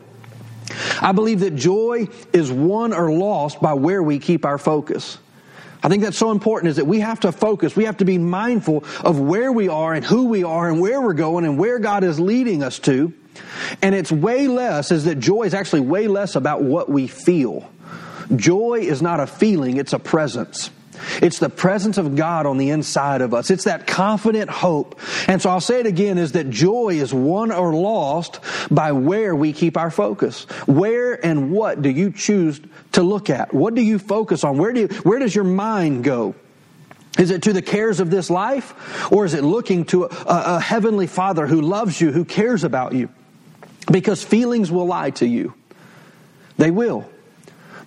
I 1.01 1.13
believe 1.13 1.39
that 1.41 1.55
joy 1.55 2.07
is 2.33 2.51
won 2.51 2.93
or 2.93 3.11
lost 3.11 3.61
by 3.61 3.73
where 3.73 4.03
we 4.03 4.19
keep 4.19 4.43
our 4.43 4.57
focus. 4.57 5.17
I 5.83 5.89
think 5.89 6.01
that's 6.01 6.17
so 6.17 6.31
important 6.31 6.69
is 6.69 6.77
that 6.77 6.85
we 6.85 7.01
have 7.01 7.19
to 7.21 7.31
focus. 7.31 7.75
We 7.75 7.83
have 7.83 7.97
to 7.97 8.05
be 8.05 8.17
mindful 8.17 8.85
of 9.03 9.19
where 9.19 9.51
we 9.51 9.67
are 9.67 9.93
and 9.93 10.03
who 10.05 10.25
we 10.25 10.43
are 10.43 10.69
and 10.69 10.79
where 10.79 11.01
we're 11.01 11.13
going 11.13 11.43
and 11.43 11.59
where 11.59 11.77
God 11.77 12.05
is 12.05 12.19
leading 12.19 12.63
us 12.63 12.79
to. 12.79 13.13
And 13.81 13.93
it's 13.93 14.11
way 14.11 14.47
less, 14.47 14.91
is 14.91 15.05
that 15.05 15.19
joy 15.19 15.43
is 15.43 15.53
actually 15.53 15.81
way 15.81 16.07
less 16.07 16.35
about 16.35 16.61
what 16.61 16.89
we 16.89 17.07
feel. 17.07 17.69
Joy 18.35 18.79
is 18.81 19.01
not 19.01 19.19
a 19.19 19.27
feeling, 19.27 19.77
it's 19.77 19.93
a 19.93 19.99
presence. 19.99 20.69
It's 21.21 21.39
the 21.39 21.49
presence 21.49 21.97
of 21.97 22.15
God 22.15 22.45
on 22.45 22.57
the 22.57 22.69
inside 22.69 23.21
of 23.21 23.33
us. 23.33 23.49
It's 23.49 23.65
that 23.65 23.87
confident 23.87 24.49
hope. 24.49 24.99
And 25.27 25.41
so 25.41 25.49
I'll 25.49 25.61
say 25.61 25.79
it 25.79 25.85
again 25.85 26.17
is 26.17 26.33
that 26.33 26.49
joy 26.49 26.95
is 26.95 27.13
won 27.13 27.51
or 27.51 27.73
lost 27.73 28.39
by 28.69 28.91
where 28.91 29.35
we 29.35 29.53
keep 29.53 29.77
our 29.77 29.91
focus. 29.91 30.43
Where 30.65 31.23
and 31.25 31.51
what 31.51 31.81
do 31.81 31.89
you 31.89 32.11
choose 32.11 32.61
to 32.93 33.03
look 33.03 33.29
at? 33.29 33.53
What 33.53 33.75
do 33.75 33.81
you 33.81 33.99
focus 33.99 34.43
on? 34.43 34.57
Where 34.57 34.73
do 34.73 34.81
you, 34.81 34.87
where 35.03 35.19
does 35.19 35.33
your 35.35 35.43
mind 35.43 36.03
go? 36.03 36.35
Is 37.17 37.29
it 37.29 37.43
to 37.43 37.53
the 37.53 37.61
cares 37.61 37.99
of 37.99 38.09
this 38.09 38.29
life? 38.29 39.11
Or 39.11 39.25
is 39.25 39.33
it 39.33 39.43
looking 39.43 39.85
to 39.85 40.05
a, 40.05 40.09
a 40.27 40.59
heavenly 40.59 41.07
father 41.07 41.45
who 41.45 41.61
loves 41.61 42.01
you, 42.01 42.11
who 42.11 42.25
cares 42.25 42.63
about 42.63 42.93
you? 42.93 43.09
Because 43.91 44.23
feelings 44.23 44.71
will 44.71 44.87
lie 44.87 45.11
to 45.11 45.27
you. 45.27 45.53
They 46.57 46.71
will. 46.71 47.09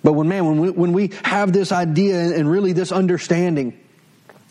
But 0.07 0.13
when, 0.13 0.29
man, 0.29 0.45
when 0.45 0.59
we, 0.61 0.69
when 0.69 0.93
we 0.93 1.11
have 1.25 1.51
this 1.51 1.73
idea 1.73 2.33
and 2.33 2.49
really 2.49 2.71
this 2.71 2.93
understanding 2.93 3.77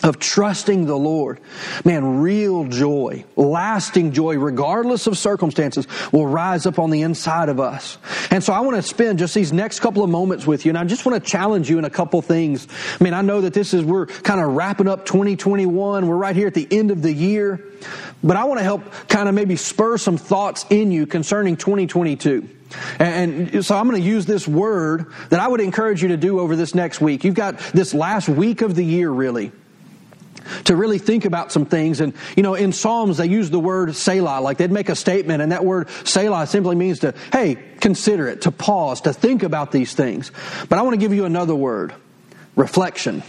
of 0.03 0.19
trusting 0.19 0.85
the 0.85 0.99
Lord, 0.99 1.41
man, 1.83 2.21
real 2.21 2.65
joy, 2.65 3.25
lasting 3.37 4.13
joy, 4.13 4.37
regardless 4.37 5.07
of 5.07 5.17
circumstances, 5.17 5.87
will 6.13 6.27
rise 6.27 6.67
up 6.67 6.79
on 6.79 6.91
the 6.91 7.01
inside 7.01 7.49
of 7.49 7.59
us. 7.59 7.97
And 8.31 8.45
so 8.45 8.53
I 8.53 8.61
want 8.61 8.77
to 8.77 8.83
spend 8.83 9.19
just 9.19 9.35
these 9.35 9.51
next 9.51 9.81
couple 9.81 10.05
of 10.05 10.11
moments 10.11 10.47
with 10.47 10.67
you, 10.67 10.73
and 10.73 10.77
I 10.77 10.85
just 10.85 11.07
want 11.07 11.25
to 11.25 11.31
challenge 11.31 11.71
you 11.71 11.79
in 11.79 11.87
a 11.87 11.91
couple 11.91 12.21
things. 12.21 12.69
I 13.01 13.03
mean, 13.03 13.15
I 13.15 13.23
know 13.23 13.41
that 13.41 13.55
this 13.55 13.73
is, 13.73 13.83
we're 13.83 14.05
kind 14.05 14.43
of 14.43 14.51
wrapping 14.51 14.89
up 14.89 15.07
2021. 15.07 16.07
We're 16.07 16.17
right 16.17 16.37
here 16.37 16.49
at 16.49 16.55
the 16.55 16.69
end 16.71 16.91
of 16.91 17.01
the 17.01 17.15
year. 17.15 17.65
But 18.23 18.37
I 18.37 18.45
want 18.45 18.59
to 18.59 18.65
help 18.65 18.83
kind 19.09 19.29
of 19.29 19.35
maybe 19.35 19.57
spur 19.57 19.99
some 19.99 20.17
thoughts 20.17 20.65
in 20.71 20.91
you 20.91 21.07
concerning 21.07 21.57
2022. 21.57 22.49
And 22.99 23.65
so 23.65 23.77
I'm 23.77 23.89
going 23.89 24.01
to 24.01 24.07
use 24.07 24.27
this 24.27 24.49
word 24.49 25.13
that 25.31 25.39
I 25.39 25.47
would 25.47 25.61
encourage 25.61 26.03
you 26.03 26.09
to 26.09 26.17
do 26.17 26.41
over 26.41 26.57
this 26.57 26.75
next 26.75 27.01
week. 27.01 27.25
You've 27.25 27.35
got 27.35 27.59
this 27.59 27.95
last 27.95 28.29
week 28.29 28.63
of 28.63 28.75
the 28.75 28.85
year, 28.85 29.09
really, 29.11 29.53
to 30.65 30.75
really 30.75 30.99
think 30.99 31.25
about 31.25 31.53
some 31.53 31.67
things. 31.67 32.01
And, 32.01 32.13
you 32.37 32.43
know, 32.43 32.55
in 32.55 32.73
Psalms, 32.73 33.19
they 33.19 33.27
use 33.27 33.51
the 33.51 33.61
word 33.61 33.95
Selah, 33.95 34.41
like 34.41 34.57
they'd 34.57 34.73
make 34.73 34.89
a 34.89 34.97
statement, 34.97 35.43
and 35.43 35.53
that 35.53 35.65
word 35.65 35.89
Selah 36.05 36.47
simply 36.49 36.75
means 36.75 37.01
to, 37.01 37.15
hey, 37.33 37.57
consider 37.81 38.27
it, 38.27 38.43
to 38.43 38.51
pause, 38.51 39.03
to 39.03 39.13
think 39.13 39.45
about 39.45 39.71
these 39.71 39.95
things. 39.95 40.33
But 40.69 40.81
I 40.81 40.83
want 40.83 40.95
to 40.95 41.01
give 41.01 41.15
you 41.15 41.25
another 41.25 41.55
word 41.55 41.95
reflection. 42.57 43.23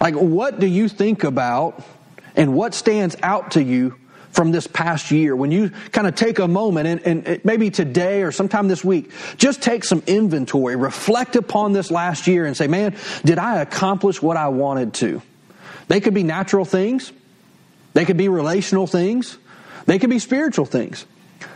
Like, 0.00 0.14
what 0.14 0.58
do 0.58 0.66
you 0.66 0.88
think 0.88 1.22
about, 1.22 1.84
and 2.34 2.54
what 2.54 2.74
stands 2.74 3.14
out 3.22 3.52
to 3.52 3.62
you 3.62 3.94
from 4.36 4.52
this 4.52 4.66
past 4.66 5.10
year, 5.10 5.34
when 5.34 5.50
you 5.50 5.70
kind 5.92 6.06
of 6.06 6.14
take 6.14 6.38
a 6.38 6.46
moment 6.46 6.86
and, 6.86 7.26
and, 7.26 7.44
maybe 7.44 7.70
today 7.70 8.22
or 8.22 8.30
sometime 8.30 8.68
this 8.68 8.84
week, 8.84 9.10
just 9.38 9.62
take 9.62 9.82
some 9.82 10.02
inventory, 10.06 10.76
reflect 10.76 11.36
upon 11.36 11.72
this 11.72 11.90
last 11.90 12.26
year 12.26 12.44
and 12.44 12.54
say, 12.54 12.66
man, 12.66 12.94
did 13.24 13.38
I 13.38 13.62
accomplish 13.62 14.20
what 14.20 14.36
I 14.36 14.48
wanted 14.48 14.92
to? 14.94 15.22
They 15.88 16.00
could 16.00 16.12
be 16.12 16.22
natural 16.22 16.66
things. 16.66 17.12
They 17.94 18.04
could 18.04 18.18
be 18.18 18.28
relational 18.28 18.86
things. 18.86 19.38
They 19.86 19.98
could 19.98 20.10
be 20.10 20.18
spiritual 20.18 20.66
things. 20.66 21.06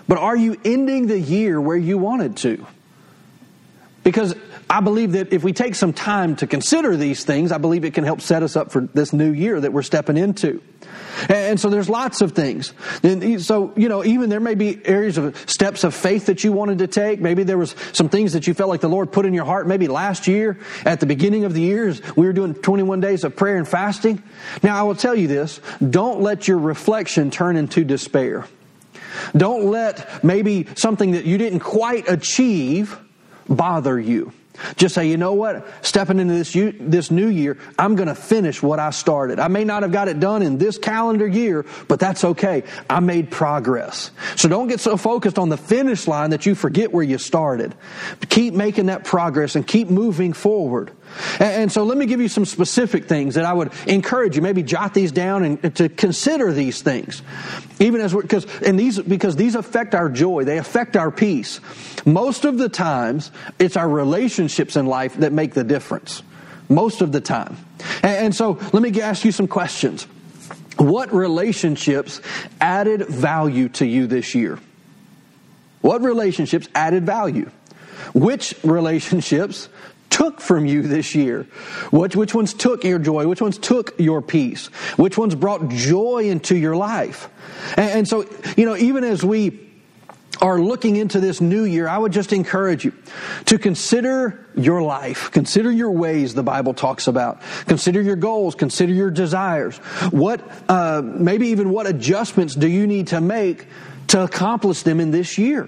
But 0.09 0.17
are 0.17 0.37
you 0.37 0.59
ending 0.65 1.07
the 1.07 1.21
year 1.21 1.61
where 1.61 1.77
you 1.77 1.99
wanted 1.99 2.39
to? 2.39 2.67
Because 4.05 4.35
I 4.71 4.79
believe 4.79 5.13
that 5.13 5.33
if 5.33 5.43
we 5.43 5.53
take 5.53 5.75
some 5.75 5.93
time 5.93 6.37
to 6.37 6.47
consider 6.47 6.97
these 6.97 7.25
things, 7.25 7.51
I 7.51 7.59
believe 7.59 7.85
it 7.85 7.93
can 7.93 8.05
help 8.05 8.21
set 8.21 8.45
us 8.45 8.55
up 8.55 8.71
for 8.71 8.83
this 8.83 9.13
new 9.13 9.33
year 9.33 9.61
that 9.61 9.73
we're 9.73 9.83
stepping 9.83 10.17
into. 10.17 10.63
And 11.29 11.59
so 11.59 11.71
there's 11.71 11.89
lots 11.89 12.21
of 12.21 12.33
things. 12.33 12.73
So, 13.45 13.73
you 13.77 13.89
know, 13.89 14.05
even 14.05 14.31
there 14.31 14.39
may 14.39 14.55
be 14.55 14.81
areas 14.87 15.19
of 15.19 15.37
steps 15.51 15.83
of 15.83 15.93
faith 15.93 16.27
that 16.27 16.45
you 16.45 16.53
wanted 16.53 16.79
to 16.79 16.87
take. 16.87 17.21
Maybe 17.21 17.43
there 17.43 17.59
was 17.59 17.75
some 17.93 18.09
things 18.09 18.33
that 18.35 18.47
you 18.47 18.55
felt 18.55 18.71
like 18.71 18.81
the 18.81 18.89
Lord 18.89 19.11
put 19.11 19.27
in 19.27 19.35
your 19.35 19.45
heart. 19.45 19.67
Maybe 19.67 19.89
last 19.89 20.29
year, 20.29 20.57
at 20.85 21.01
the 21.01 21.07
beginning 21.07 21.45
of 21.45 21.53
the 21.53 21.63
years, 21.63 22.01
we 22.17 22.25
were 22.25 22.33
doing 22.33 22.55
21 22.55 23.01
days 23.01 23.25
of 23.25 23.35
prayer 23.35 23.57
and 23.57 23.67
fasting. 23.67 24.23
Now, 24.63 24.79
I 24.79 24.83
will 24.85 24.95
tell 24.95 25.17
you 25.17 25.27
this. 25.27 25.61
Don't 25.87 26.21
let 26.21 26.47
your 26.47 26.59
reflection 26.59 27.33
turn 27.33 27.57
into 27.57 27.83
despair. 27.83 28.47
Don't 29.37 29.67
let 29.67 30.23
maybe 30.23 30.69
something 30.77 31.11
that 31.11 31.25
you 31.25 31.39
didn't 31.39 31.61
quite 31.61 32.09
achieve 32.09 32.97
bother 33.49 33.99
you. 33.99 34.33
Just 34.77 34.95
say, 34.95 35.09
you 35.09 35.17
know 35.17 35.33
what? 35.33 35.67
Stepping 35.83 36.19
into 36.19 36.35
this, 36.35 36.53
this 36.53 37.11
new 37.11 37.29
year, 37.29 37.57
I'm 37.79 37.95
going 37.95 38.09
to 38.09 38.15
finish 38.15 38.63
what 38.63 38.79
I 38.79 38.91
started. 38.91 39.39
I 39.39 39.49
may 39.49 39.65
not 39.65 39.83
have 39.83 39.93
got 39.93 40.09
it 40.09 40.21
done 40.21 40.43
in 40.43 40.59
this 40.59 40.77
calendar 40.77 41.27
year, 41.27 41.65
but 41.89 42.01
that's 42.01 42.25
okay. 42.25 42.65
I 42.89 43.01
made 43.01 43.31
progress. 43.31 44.11
So 44.37 44.49
don't 44.49 44.69
get 44.69 44.81
so 44.81 44.97
focused 44.97 45.39
on 45.39 45.49
the 45.49 45.57
finish 45.57 46.07
line 46.07 46.31
that 46.31 46.47
you 46.47 46.55
forget 46.55 46.93
where 46.93 47.05
you 47.05 47.19
started. 47.19 47.75
Keep 48.29 48.55
making 48.55 48.87
that 48.87 49.05
progress 49.05 49.57
and 49.57 49.67
keep 49.67 49.89
moving 49.89 50.33
forward. 50.33 50.93
And 51.39 51.71
so 51.71 51.85
let 51.85 51.99
me 51.99 52.07
give 52.07 52.21
you 52.21 52.29
some 52.29 52.45
specific 52.45 53.07
things 53.07 53.35
that 53.35 53.45
I 53.45 53.53
would 53.53 53.73
encourage 53.87 54.37
you. 54.37 54.43
Maybe 54.43 54.63
jot 54.63 54.95
these 54.95 55.13
down 55.13 55.45
and 55.45 55.77
to 55.77 55.89
consider 55.89 56.53
these 56.53 56.83
things. 56.83 57.23
Even 57.79 58.01
as 58.01 58.15
because 58.15 58.47
and 58.61 58.79
these 58.79 58.99
because 58.99 59.37
these 59.37 59.55
affect 59.55 59.95
our 59.95 60.09
joy, 60.09 60.45
they 60.45 60.59
affect 60.59 60.97
our 60.97 61.11
peace. 61.11 61.61
Most 62.05 62.45
of 62.45 62.59
the 62.59 62.69
times, 62.69 63.31
it's 63.59 63.77
our 63.77 63.89
relationships 63.89 64.77
in 64.77 64.87
life 64.87 65.15
that 65.17 65.33
make 65.33 65.55
the 65.55 65.65
difference. 65.65 66.23
Most 66.69 67.01
of 67.01 67.13
the 67.13 67.21
time. 67.21 67.57
And 68.03 68.35
so 68.35 68.59
let 68.73 68.83
me 68.83 69.01
ask 69.01 69.25
you 69.25 69.33
some 69.33 69.49
questions. 69.49 70.05
What 70.77 71.13
relationships 71.13 72.21
added 72.61 73.07
value 73.07 73.69
to 73.71 73.87
you 73.87 74.07
this 74.07 74.35
year? 74.35 74.59
What 75.81 76.03
relationships 76.03 76.69
added 76.75 77.05
value? 77.05 77.51
Which 78.15 78.55
relationships 78.63 79.69
took 80.21 80.39
from 80.39 80.67
you 80.67 80.83
this 80.83 81.15
year? 81.15 81.47
Which, 81.91 82.15
which 82.15 82.35
ones 82.35 82.53
took 82.53 82.85
your 82.85 82.99
joy? 82.99 83.27
Which 83.27 83.41
ones 83.41 83.57
took 83.57 83.99
your 83.99 84.21
peace? 84.21 84.67
Which 84.99 85.17
ones 85.17 85.35
brought 85.35 85.71
joy 85.71 86.25
into 86.25 86.55
your 86.55 86.77
life? 86.77 87.31
And, 87.79 87.91
and 87.91 88.09
so, 88.09 88.27
you 88.55 88.67
know, 88.67 88.77
even 88.77 89.03
as 89.03 89.25
we 89.25 89.71
are 90.43 90.61
looking 90.61 90.97
into 90.97 91.21
this 91.21 91.41
new 91.41 91.65
year, 91.65 91.89
I 91.89 91.97
would 91.97 92.13
just 92.13 92.35
encourage 92.35 92.85
you 92.85 92.93
to 93.47 93.59
consider 93.59 94.47
your 94.55 94.83
life. 94.83 95.31
Consider 95.31 95.73
your 95.73 95.91
ways, 95.91 96.35
the 96.35 96.43
Bible 96.43 96.75
talks 96.75 97.07
about. 97.07 97.41
Consider 97.67 98.03
your 98.03 98.17
goals. 98.17 98.55
Consider 98.55 98.93
your 98.93 99.11
desires. 99.11 99.79
What, 100.11 100.43
uh, 100.69 101.01
maybe 101.03 101.49
even 101.49 101.71
what 101.71 101.87
adjustments 101.87 102.55
do 102.55 102.69
you 102.69 102.87
need 102.87 103.07
to 103.07 103.23
make 103.23 103.69
to 104.09 104.23
accomplish 104.23 104.83
them 104.83 105.01
in 105.01 105.13
this 105.13 105.39
year? 105.39 105.67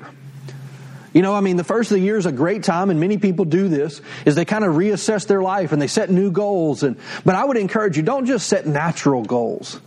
You 1.12 1.20
know, 1.22 1.34
I 1.34 1.40
mean, 1.40 1.56
the 1.56 1.64
first 1.64 1.90
of 1.90 1.96
the 1.96 2.02
year 2.02 2.16
is 2.16 2.26
a 2.26 2.32
great 2.32 2.62
time, 2.62 2.90
and 2.90 2.98
many 2.98 3.18
people 3.18 3.44
do 3.44 3.68
this, 3.68 4.00
is 4.24 4.34
they 4.34 4.44
kind 4.44 4.64
of 4.64 4.74
reassess 4.74 5.26
their 5.26 5.42
life 5.42 5.72
and 5.72 5.80
they 5.82 5.86
set 5.86 6.10
new 6.10 6.30
goals. 6.30 6.82
And, 6.82 6.96
but 7.24 7.34
I 7.34 7.44
would 7.44 7.56
encourage 7.56 7.96
you, 7.96 8.02
don't 8.02 8.26
just 8.26 8.48
set 8.48 8.66
natural 8.66 9.22
goals. 9.22 9.80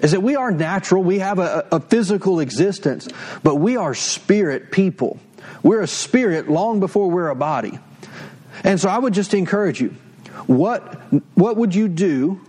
Is 0.00 0.12
that 0.12 0.22
we 0.22 0.34
are 0.36 0.50
natural, 0.50 1.02
we 1.02 1.18
have 1.18 1.38
a, 1.38 1.66
a 1.70 1.78
physical 1.78 2.40
existence, 2.40 3.06
but 3.42 3.56
we 3.56 3.76
are 3.76 3.94
spirit 3.94 4.72
people. 4.72 5.18
We're 5.62 5.82
a 5.82 5.86
spirit 5.86 6.48
long 6.48 6.80
before 6.80 7.10
we're 7.10 7.28
a 7.28 7.36
body. 7.36 7.78
And 8.64 8.80
so 8.80 8.88
I 8.88 8.98
would 8.98 9.14
just 9.14 9.34
encourage 9.34 9.80
you, 9.80 9.94
what, 10.46 10.94
what 11.34 11.56
would 11.56 11.74
you 11.74 11.86
do 11.86 12.40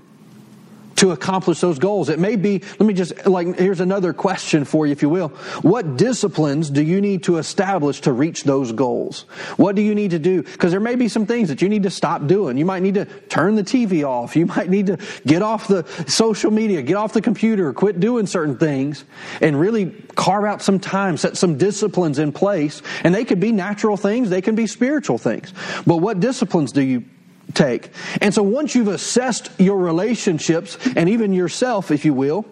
to 1.01 1.09
accomplish 1.09 1.59
those 1.61 1.79
goals. 1.79 2.09
It 2.09 2.19
may 2.19 2.35
be, 2.35 2.61
let 2.77 2.81
me 2.81 2.93
just, 2.93 3.25
like, 3.25 3.57
here's 3.57 3.79
another 3.79 4.13
question 4.13 4.65
for 4.65 4.85
you, 4.85 4.91
if 4.91 5.01
you 5.01 5.09
will. 5.09 5.29
What 5.63 5.97
disciplines 5.97 6.69
do 6.69 6.83
you 6.83 7.01
need 7.01 7.23
to 7.23 7.37
establish 7.37 8.01
to 8.01 8.11
reach 8.11 8.43
those 8.43 8.71
goals? 8.71 9.21
What 9.57 9.75
do 9.75 9.81
you 9.81 9.95
need 9.95 10.11
to 10.11 10.19
do? 10.19 10.43
Because 10.43 10.69
there 10.69 10.79
may 10.79 10.93
be 10.93 11.07
some 11.07 11.25
things 11.25 11.49
that 11.49 11.59
you 11.59 11.69
need 11.69 11.83
to 11.83 11.89
stop 11.89 12.27
doing. 12.27 12.55
You 12.55 12.65
might 12.65 12.83
need 12.83 12.93
to 12.93 13.05
turn 13.29 13.55
the 13.55 13.63
TV 13.63 14.07
off. 14.07 14.35
You 14.35 14.45
might 14.45 14.69
need 14.69 14.85
to 14.87 14.99
get 15.25 15.41
off 15.41 15.67
the 15.67 15.87
social 16.07 16.51
media, 16.51 16.83
get 16.83 16.97
off 16.97 17.13
the 17.13 17.21
computer, 17.21 17.73
quit 17.73 17.99
doing 17.99 18.27
certain 18.27 18.59
things, 18.59 19.03
and 19.41 19.59
really 19.59 19.89
carve 20.13 20.45
out 20.45 20.61
some 20.61 20.79
time, 20.79 21.17
set 21.17 21.35
some 21.35 21.57
disciplines 21.57 22.19
in 22.19 22.31
place. 22.31 22.83
And 23.03 23.15
they 23.15 23.25
could 23.25 23.39
be 23.39 23.51
natural 23.51 23.97
things, 23.97 24.29
they 24.29 24.41
can 24.41 24.53
be 24.53 24.67
spiritual 24.67 25.17
things. 25.17 25.51
But 25.87 25.97
what 25.97 26.19
disciplines 26.19 26.71
do 26.71 26.83
you 26.83 27.05
take. 27.51 27.89
And 28.21 28.33
so 28.33 28.43
once 28.43 28.75
you've 28.75 28.87
assessed 28.87 29.51
your 29.59 29.77
relationships 29.77 30.77
and 30.95 31.09
even 31.09 31.33
yourself, 31.33 31.91
if 31.91 32.05
you 32.05 32.13
will, 32.13 32.45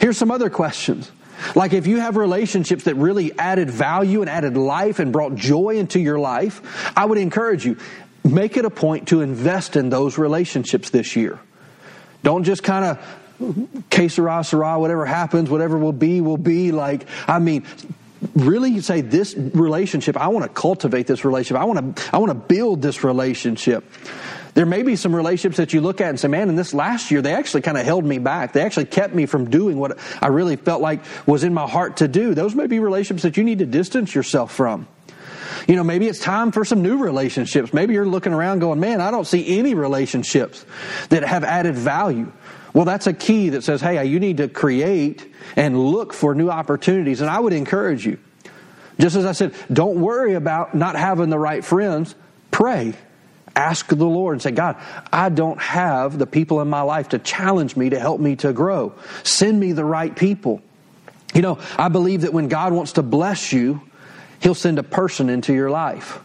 here's 0.00 0.16
some 0.16 0.30
other 0.30 0.50
questions. 0.50 1.10
Like 1.54 1.72
if 1.72 1.86
you 1.86 2.00
have 2.00 2.16
relationships 2.16 2.84
that 2.84 2.96
really 2.96 3.36
added 3.38 3.70
value 3.70 4.20
and 4.20 4.30
added 4.30 4.56
life 4.56 4.98
and 4.98 5.12
brought 5.12 5.34
joy 5.34 5.76
into 5.76 6.00
your 6.00 6.18
life, 6.18 6.92
I 6.96 7.04
would 7.04 7.18
encourage 7.18 7.64
you, 7.64 7.76
make 8.24 8.56
it 8.56 8.64
a 8.64 8.70
point 8.70 9.08
to 9.08 9.20
invest 9.20 9.76
in 9.76 9.88
those 9.88 10.18
relationships 10.18 10.90
this 10.90 11.14
year. 11.16 11.38
Don't 12.22 12.44
just 12.44 12.62
kind 12.62 12.84
of 12.84 13.84
que 13.90 14.08
sera, 14.08 14.42
sera, 14.42 14.78
whatever 14.78 15.06
happens, 15.06 15.48
whatever 15.48 15.78
will 15.78 15.92
be, 15.92 16.20
will 16.20 16.36
be. 16.36 16.72
Like, 16.72 17.06
I 17.28 17.38
mean, 17.38 17.64
really 18.34 18.80
say 18.80 19.00
this 19.00 19.36
relationship, 19.36 20.16
I 20.16 20.28
want 20.28 20.44
to 20.44 20.48
cultivate 20.48 21.06
this 21.06 21.24
relationship. 21.24 21.60
I 21.60 21.64
want 21.64 21.96
to, 21.96 22.14
I 22.14 22.18
want 22.18 22.30
to 22.30 22.34
build 22.54 22.82
this 22.82 23.04
relationship. 23.04 23.84
There 24.54 24.66
may 24.66 24.82
be 24.82 24.96
some 24.96 25.14
relationships 25.14 25.56
that 25.58 25.72
you 25.72 25.80
look 25.80 26.00
at 26.00 26.08
and 26.08 26.18
say, 26.18 26.28
man, 26.28 26.48
in 26.48 26.56
this 26.56 26.74
last 26.74 27.10
year, 27.10 27.22
they 27.22 27.34
actually 27.34 27.62
kind 27.62 27.78
of 27.78 27.84
held 27.84 28.04
me 28.04 28.18
back. 28.18 28.52
They 28.52 28.62
actually 28.62 28.86
kept 28.86 29.14
me 29.14 29.26
from 29.26 29.50
doing 29.50 29.78
what 29.78 29.98
I 30.20 30.28
really 30.28 30.56
felt 30.56 30.80
like 30.80 31.00
was 31.26 31.44
in 31.44 31.54
my 31.54 31.68
heart 31.68 31.98
to 31.98 32.08
do. 32.08 32.34
Those 32.34 32.54
may 32.54 32.66
be 32.66 32.78
relationships 32.78 33.22
that 33.22 33.36
you 33.36 33.44
need 33.44 33.58
to 33.60 33.66
distance 33.66 34.14
yourself 34.14 34.52
from. 34.52 34.88
You 35.66 35.76
know, 35.76 35.84
maybe 35.84 36.06
it's 36.08 36.18
time 36.18 36.52
for 36.52 36.64
some 36.64 36.82
new 36.82 36.98
relationships. 36.98 37.72
Maybe 37.72 37.94
you're 37.94 38.06
looking 38.06 38.32
around 38.32 38.60
going, 38.60 38.80
man, 38.80 39.00
I 39.00 39.10
don't 39.10 39.26
see 39.26 39.58
any 39.58 39.74
relationships 39.74 40.64
that 41.10 41.22
have 41.24 41.44
added 41.44 41.74
value. 41.74 42.32
Well, 42.72 42.84
that's 42.84 43.06
a 43.06 43.12
key 43.12 43.50
that 43.50 43.64
says, 43.64 43.80
hey, 43.80 44.04
you 44.04 44.20
need 44.20 44.38
to 44.38 44.48
create 44.48 45.30
and 45.56 45.78
look 45.78 46.12
for 46.12 46.34
new 46.34 46.50
opportunities. 46.50 47.20
And 47.20 47.28
I 47.28 47.38
would 47.38 47.52
encourage 47.52 48.06
you, 48.06 48.18
just 48.98 49.16
as 49.16 49.26
I 49.26 49.32
said, 49.32 49.54
don't 49.72 50.00
worry 50.00 50.34
about 50.34 50.74
not 50.74 50.96
having 50.96 51.30
the 51.30 51.38
right 51.38 51.64
friends. 51.64 52.14
Pray 52.50 52.94
ask 53.58 53.88
the 53.88 53.96
Lord 53.96 54.34
and 54.34 54.42
say, 54.42 54.52
God, 54.52 54.76
I 55.12 55.28
don't 55.28 55.60
have 55.60 56.18
the 56.18 56.26
people 56.26 56.60
in 56.60 56.68
my 56.68 56.82
life 56.82 57.10
to 57.10 57.18
challenge 57.18 57.76
me, 57.76 57.90
to 57.90 57.98
help 57.98 58.20
me 58.20 58.36
to 58.36 58.52
grow. 58.52 58.94
Send 59.24 59.58
me 59.58 59.72
the 59.72 59.84
right 59.84 60.14
people. 60.14 60.62
You 61.34 61.42
know, 61.42 61.58
I 61.76 61.88
believe 61.88 62.22
that 62.22 62.32
when 62.32 62.48
God 62.48 62.72
wants 62.72 62.92
to 62.92 63.02
bless 63.02 63.52
you, 63.52 63.82
He'll 64.40 64.54
send 64.54 64.78
a 64.78 64.84
person 64.84 65.28
into 65.28 65.52
your 65.52 65.70
life. 65.70 66.20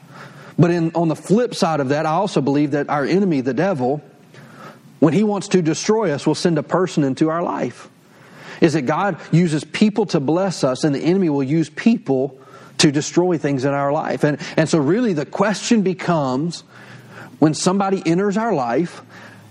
But 0.58 0.72
in, 0.72 0.92
on 0.94 1.08
the 1.08 1.16
flip 1.16 1.56
side 1.56 1.80
of 1.80 1.90
that, 1.90 2.06
I 2.06 2.12
also 2.12 2.42
believe 2.42 2.72
that 2.72 2.90
our 2.90 3.04
enemy, 3.04 3.42
the 3.42 3.56
devil, 3.56 4.04
when 5.00 5.14
he 5.14 5.24
wants 5.24 5.50
to 5.50 5.62
destroy 5.62 6.12
us, 6.12 6.28
will 6.28 6.36
send 6.36 6.58
a 6.58 6.64
person 6.64 7.04
into 7.04 7.30
our 7.30 7.42
life. 7.42 7.90
Is 8.62 8.74
that 8.74 8.84
God 8.84 9.20
uses 9.32 9.64
people 9.64 10.06
to 10.08 10.20
bless 10.20 10.64
us, 10.64 10.84
and 10.84 10.94
the 10.94 11.02
enemy 11.02 11.30
will 11.30 11.44
use 11.44 11.70
people 11.70 12.40
to 12.78 12.92
destroy 12.92 13.38
things 13.38 13.66
in 13.66 13.74
our 13.74 13.92
life. 13.92 14.24
And, 14.24 14.40
and 14.56 14.70
so, 14.70 14.78
really, 14.78 15.14
the 15.14 15.26
question 15.26 15.82
becomes 15.82 16.64
when 17.40 17.54
somebody 17.54 18.02
enters 18.06 18.38
our 18.38 18.54
life, 18.54 19.02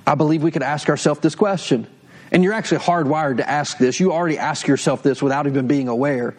I 0.07 0.15
believe 0.15 0.43
we 0.43 0.51
could 0.51 0.63
ask 0.63 0.89
ourselves 0.89 1.21
this 1.21 1.35
question. 1.35 1.87
And 2.31 2.43
you're 2.43 2.55
actually 2.55 2.79
hardwired 2.79 3.39
to 3.39 3.49
ask 3.49 3.79
this. 3.79 4.01
You 4.01 4.13
already 4.13 4.39
ask 4.39 4.67
yourself 4.67 5.03
this 5.03 5.23
without 5.23 5.47
even 5.47 5.67
being 5.67 5.89
aware. 5.89 6.35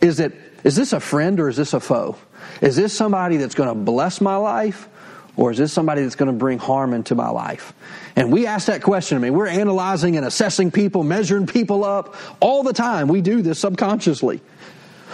Is 0.00 0.20
it 0.20 0.34
is 0.64 0.76
this 0.76 0.92
a 0.92 1.00
friend 1.00 1.40
or 1.40 1.48
is 1.48 1.56
this 1.56 1.74
a 1.74 1.80
foe? 1.80 2.16
Is 2.60 2.76
this 2.76 2.96
somebody 2.96 3.36
that's 3.36 3.54
going 3.54 3.68
to 3.68 3.74
bless 3.74 4.20
my 4.20 4.36
life 4.36 4.88
or 5.36 5.50
is 5.50 5.58
this 5.58 5.72
somebody 5.72 6.02
that's 6.02 6.14
going 6.14 6.30
to 6.30 6.38
bring 6.38 6.58
harm 6.58 6.94
into 6.94 7.14
my 7.14 7.30
life? 7.30 7.72
And 8.14 8.30
we 8.30 8.46
ask 8.46 8.66
that 8.66 8.82
question. 8.82 9.16
I 9.16 9.20
mean, 9.20 9.34
we're 9.34 9.48
analyzing 9.48 10.16
and 10.16 10.26
assessing 10.26 10.70
people, 10.70 11.02
measuring 11.02 11.46
people 11.46 11.84
up 11.84 12.14
all 12.40 12.62
the 12.62 12.72
time. 12.72 13.08
We 13.08 13.22
do 13.22 13.42
this 13.42 13.58
subconsciously. 13.58 14.40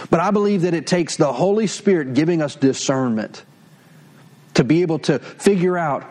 But 0.09 0.19
I 0.19 0.31
believe 0.31 0.61
that 0.61 0.73
it 0.73 0.85
takes 0.85 1.17
the 1.17 1.33
Holy 1.33 1.67
Spirit 1.67 2.13
giving 2.13 2.41
us 2.41 2.55
discernment 2.55 3.43
to 4.55 4.63
be 4.63 4.81
able 4.81 4.99
to 4.99 5.19
figure 5.19 5.77
out 5.77 6.03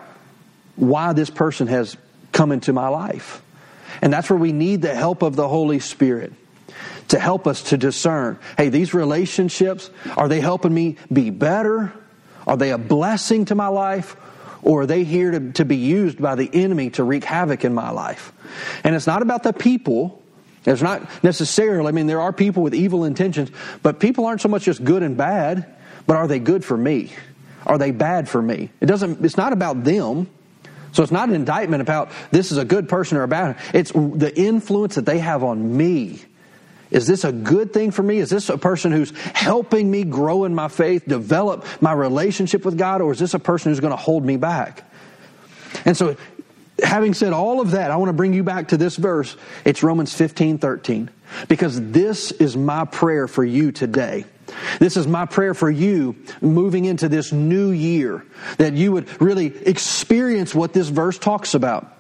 why 0.77 1.13
this 1.13 1.31
person 1.31 1.67
has 1.67 1.97
come 2.33 2.53
into 2.53 2.73
my 2.73 2.89
life. 2.89 3.43
And 4.01 4.13
that's 4.13 4.31
where 4.31 4.39
we 4.39 4.53
need 4.53 4.83
the 4.83 4.95
help 4.95 5.23
of 5.23 5.37
the 5.37 5.49
Holy 5.49 5.81
Spirit 5.81 6.33
to 7.09 7.19
help 7.19 7.47
us 7.47 7.65
to 7.65 7.77
discern 7.77 8.39
hey, 8.57 8.69
these 8.69 8.95
relationships, 8.95 9.91
are 10.17 10.29
they 10.29 10.41
helping 10.41 10.73
me 10.73 10.97
be 11.13 11.31
better? 11.31 11.93
Are 12.47 12.57
they 12.57 12.71
a 12.71 12.79
blessing 12.79 13.47
to 13.47 13.55
my 13.55 13.69
life? 13.69 14.17
Or 14.63 14.83
are 14.83 14.87
they 14.87 15.05
here 15.05 15.31
to, 15.31 15.53
to 15.53 15.65
be 15.65 15.77
used 15.77 16.21
by 16.21 16.35
the 16.35 16.51
enemy 16.53 16.91
to 16.91 17.05
wreak 17.05 17.25
havoc 17.25 17.65
in 17.65 17.75
my 17.75 17.91
life? 17.91 18.33
And 18.85 18.95
it's 18.95 19.07
not 19.07 19.23
about 19.23 19.43
the 19.43 19.53
people. 19.53 20.23
It's 20.65 20.83
not 20.83 21.23
necessarily, 21.23 21.89
I 21.89 21.93
mean, 21.93 22.07
there 22.07 22.21
are 22.21 22.33
people 22.33 22.63
with 22.63 22.75
evil 22.75 23.05
intentions, 23.05 23.51
but 23.83 24.01
people 24.01 24.27
aren't 24.27 24.41
so 24.41 24.49
much 24.49 24.65
just 24.65 24.83
good 24.85 25.03
and 25.03 25.17
bad, 25.17 25.77
but 26.07 26.17
are 26.17 26.27
they 26.27 26.39
good 26.39 26.65
for 26.65 26.77
me? 26.77 27.13
Are 27.69 27.79
they 27.79 27.91
bad 27.91 28.29
for 28.29 28.41
me? 28.41 28.71
It 28.81 28.87
doesn't, 28.87 29.25
it's 29.25 29.37
not 29.37 29.53
about 29.53 29.85
them. 29.85 30.29
So 30.93 31.03
it's 31.03 31.13
not 31.13 31.29
an 31.29 31.35
indictment 31.35 31.83
about 31.83 32.11
this 32.31 32.51
is 32.51 32.57
a 32.57 32.65
good 32.65 32.89
person 32.89 33.19
or 33.19 33.23
a 33.23 33.29
bad. 33.29 33.59
It's 33.75 33.93
the 33.93 34.33
influence 34.35 34.95
that 34.95 35.05
they 35.05 35.19
have 35.19 35.45
on 35.45 35.77
me. 35.77 36.23
Is 36.91 37.07
this 37.07 37.25
a 37.25 37.33
good 37.33 37.75
thing 37.75 37.91
for 37.91 38.03
me? 38.03 38.19
Is 38.19 38.31
this 38.31 38.49
a 38.49 38.57
person 38.57 38.93
who's 38.93 39.11
helping 39.35 39.91
me 39.91 40.05
grow 40.05 40.45
in 40.45 40.55
my 40.55 40.69
faith, 40.69 41.05
develop 41.07 41.67
my 41.83 41.93
relationship 41.93 42.65
with 42.65 42.79
God, 42.79 43.03
or 43.03 43.13
is 43.13 43.19
this 43.19 43.35
a 43.35 43.39
person 43.39 43.71
who's 43.71 43.81
going 43.81 43.91
to 43.91 43.97
hold 43.97 44.25
me 44.25 44.39
back? 44.39 44.91
And 45.85 45.95
so, 45.95 46.17
having 46.83 47.13
said 47.13 47.35
all 47.35 47.61
of 47.61 47.73
that, 47.73 47.91
I 47.91 47.97
want 47.97 48.09
to 48.09 48.15
bring 48.15 48.33
you 48.33 48.43
back 48.43 48.69
to 48.69 48.79
this 48.79 48.97
verse. 48.97 49.37
It's 49.67 49.83
Romans 49.83 50.15
15 50.15 50.57
13. 50.57 51.11
Because 51.47 51.79
this 51.91 52.33
is 52.33 52.57
my 52.57 52.87
prayer 52.87 53.29
for 53.29 53.45
you 53.45 53.71
today 53.71 54.25
This 54.79 54.97
is 54.97 55.07
my 55.07 55.27
prayer 55.27 55.55
for 55.55 55.71
you 55.71 56.17
moving 56.41 56.85
into 56.85 57.09
this 57.09 57.33
new 57.33 57.71
year, 57.71 58.25
that 58.59 58.75
you 58.75 58.93
would 58.93 59.21
really 59.21 59.47
experience 59.47 60.55
what 60.55 60.73
this 60.73 60.89
verse 60.89 61.19
talks 61.19 61.55
about. 61.55 61.93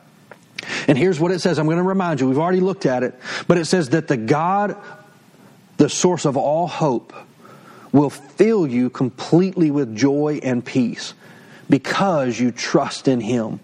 And 0.86 0.96
here's 0.98 1.20
what 1.20 1.30
it 1.30 1.40
says. 1.40 1.58
I'm 1.58 1.66
going 1.66 1.78
to 1.78 1.82
remind 1.82 2.20
you, 2.20 2.28
we've 2.28 2.38
already 2.38 2.60
looked 2.60 2.86
at 2.86 3.02
it, 3.02 3.18
but 3.46 3.58
it 3.58 3.66
says 3.66 3.90
that 3.90 4.08
the 4.08 4.16
God, 4.16 4.76
the 5.76 5.88
source 5.88 6.24
of 6.24 6.36
all 6.36 6.66
hope, 6.66 7.12
will 7.92 8.10
fill 8.10 8.66
you 8.66 8.90
completely 8.90 9.70
with 9.70 9.96
joy 9.96 10.40
and 10.42 10.64
peace 10.64 11.14
because 11.70 12.38
you 12.38 12.50
trust 12.50 13.08
in 13.08 13.20
Him. 13.20 13.60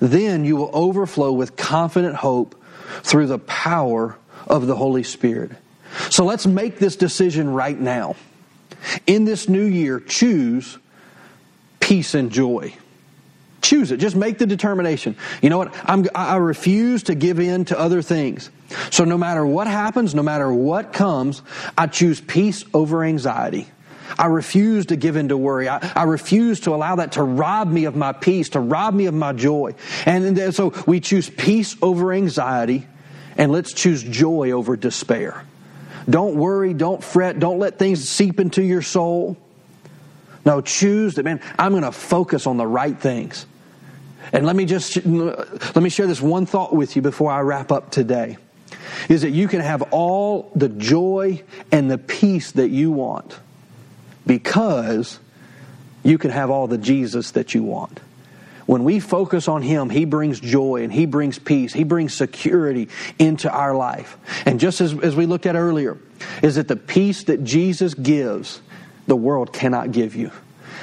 Then 0.00 0.44
you 0.44 0.56
will 0.56 0.70
overflow 0.72 1.32
with 1.32 1.56
confident 1.56 2.16
hope 2.16 2.60
through 3.02 3.26
the 3.26 3.38
power 3.38 4.18
of 4.46 4.66
the 4.66 4.76
Holy 4.76 5.02
Spirit. 5.02 5.52
So 6.10 6.24
let's 6.24 6.46
make 6.46 6.78
this 6.78 6.96
decision 6.96 7.52
right 7.52 7.78
now. 7.78 8.16
In 9.06 9.24
this 9.24 9.48
new 9.48 9.64
year, 9.64 10.00
choose 10.00 10.78
peace 11.80 12.14
and 12.14 12.30
joy. 12.30 12.74
Choose 13.62 13.92
it. 13.92 13.96
Just 13.96 14.14
make 14.14 14.38
the 14.38 14.46
determination. 14.46 15.16
You 15.40 15.50
know 15.50 15.58
what? 15.58 15.74
I'm, 15.84 16.06
I 16.14 16.36
refuse 16.36 17.04
to 17.04 17.14
give 17.14 17.40
in 17.40 17.64
to 17.66 17.78
other 17.78 18.02
things. 18.02 18.50
So 18.90 19.04
no 19.04 19.16
matter 19.16 19.44
what 19.46 19.66
happens, 19.66 20.14
no 20.14 20.22
matter 20.22 20.52
what 20.52 20.92
comes, 20.92 21.40
I 21.76 21.86
choose 21.86 22.20
peace 22.20 22.64
over 22.74 23.02
anxiety. 23.04 23.66
I 24.18 24.26
refuse 24.26 24.86
to 24.86 24.96
give 24.96 25.16
in 25.16 25.28
to 25.28 25.36
worry. 25.36 25.68
I, 25.68 25.92
I, 25.94 26.04
refuse 26.04 26.60
to 26.60 26.74
allow 26.74 26.96
that 26.96 27.12
to 27.12 27.22
rob 27.22 27.68
me 27.68 27.86
of 27.86 27.96
my 27.96 28.12
peace, 28.12 28.50
to 28.50 28.60
rob 28.60 28.94
me 28.94 29.06
of 29.06 29.14
my 29.14 29.32
joy. 29.32 29.74
And 30.04 30.54
so 30.54 30.74
we 30.86 31.00
choose 31.00 31.30
peace 31.30 31.74
over 31.80 32.12
anxiety, 32.12 32.86
and 33.36 33.50
let's 33.50 33.72
choose 33.72 34.02
joy 34.02 34.52
over 34.52 34.76
despair. 34.76 35.44
Don't 36.08 36.36
worry, 36.36 36.74
don't 36.74 37.02
fret, 37.02 37.38
don't 37.38 37.58
let 37.58 37.78
things 37.78 38.08
seep 38.08 38.40
into 38.40 38.62
your 38.62 38.82
soul. 38.82 39.36
No, 40.44 40.60
choose 40.60 41.14
that, 41.14 41.24
man, 41.24 41.40
I'm 41.58 41.72
going 41.72 41.84
to 41.84 41.92
focus 41.92 42.46
on 42.46 42.58
the 42.58 42.66
right 42.66 42.98
things. 42.98 43.46
And 44.32 44.46
let 44.46 44.56
me 44.56 44.64
just 44.64 44.96
let 44.96 45.76
me 45.76 45.90
share 45.90 46.06
this 46.06 46.20
one 46.20 46.46
thought 46.46 46.74
with 46.74 46.96
you 46.96 47.02
before 47.02 47.30
I 47.30 47.40
wrap 47.40 47.70
up 47.70 47.90
today. 47.90 48.38
Is 49.08 49.22
that 49.22 49.30
you 49.30 49.48
can 49.48 49.60
have 49.60 49.82
all 49.92 50.50
the 50.54 50.68
joy 50.68 51.42
and 51.70 51.90
the 51.90 51.98
peace 51.98 52.52
that 52.52 52.68
you 52.68 52.90
want 52.90 53.38
because 54.26 55.18
you 56.02 56.18
can 56.18 56.30
have 56.30 56.50
all 56.50 56.66
the 56.66 56.78
Jesus 56.78 57.32
that 57.32 57.54
you 57.54 57.62
want. 57.62 58.00
When 58.66 58.84
we 58.84 59.00
focus 59.00 59.48
on 59.48 59.62
Him, 59.62 59.90
He 59.90 60.04
brings 60.04 60.40
joy 60.40 60.82
and 60.82 60.92
He 60.92 61.06
brings 61.06 61.38
peace. 61.38 61.72
He 61.72 61.84
brings 61.84 62.14
security 62.14 62.88
into 63.18 63.50
our 63.50 63.74
life. 63.74 64.16
And 64.46 64.58
just 64.58 64.80
as, 64.80 64.98
as 65.00 65.14
we 65.14 65.26
looked 65.26 65.46
at 65.46 65.56
earlier, 65.56 65.98
is 66.42 66.56
that 66.56 66.68
the 66.68 66.76
peace 66.76 67.24
that 67.24 67.44
Jesus 67.44 67.94
gives, 67.94 68.62
the 69.06 69.16
world 69.16 69.52
cannot 69.52 69.92
give 69.92 70.14
you. 70.14 70.30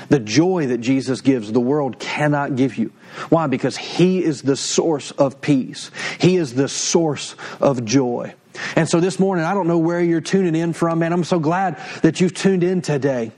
The 0.10 0.20
joy 0.20 0.67
that 0.67 0.80
Jesus 0.80 1.22
gives, 1.22 1.52
the 1.52 1.60
world 1.60 2.00
cannot 2.00 2.56
give 2.56 2.78
you. 2.78 2.91
Why? 3.30 3.48
Because 3.48 3.78
He 3.78 4.24
is 4.24 4.41
the 4.41 4.56
source 4.56 5.12
of 5.12 5.41
peace. 5.41 5.89
He 6.20 6.38
is 6.38 6.54
the 6.54 6.67
source 6.67 7.36
of 7.60 7.86
joy. 7.86 8.36
And 8.76 8.88
so 8.89 9.00
this 9.00 9.20
morning, 9.20 9.46
I 9.46 9.54
don't 9.54 9.67
know 9.67 9.78
where 9.78 10.02
you're 10.02 10.22
tuning 10.22 10.56
in 10.56 10.74
from, 10.74 11.00
man. 11.00 11.13
I'm 11.13 11.24
so 11.24 11.39
glad 11.39 11.82
that 12.02 12.20
you've 12.20 12.34
tuned 12.34 12.63
in 12.63 12.82
today. 12.82 13.32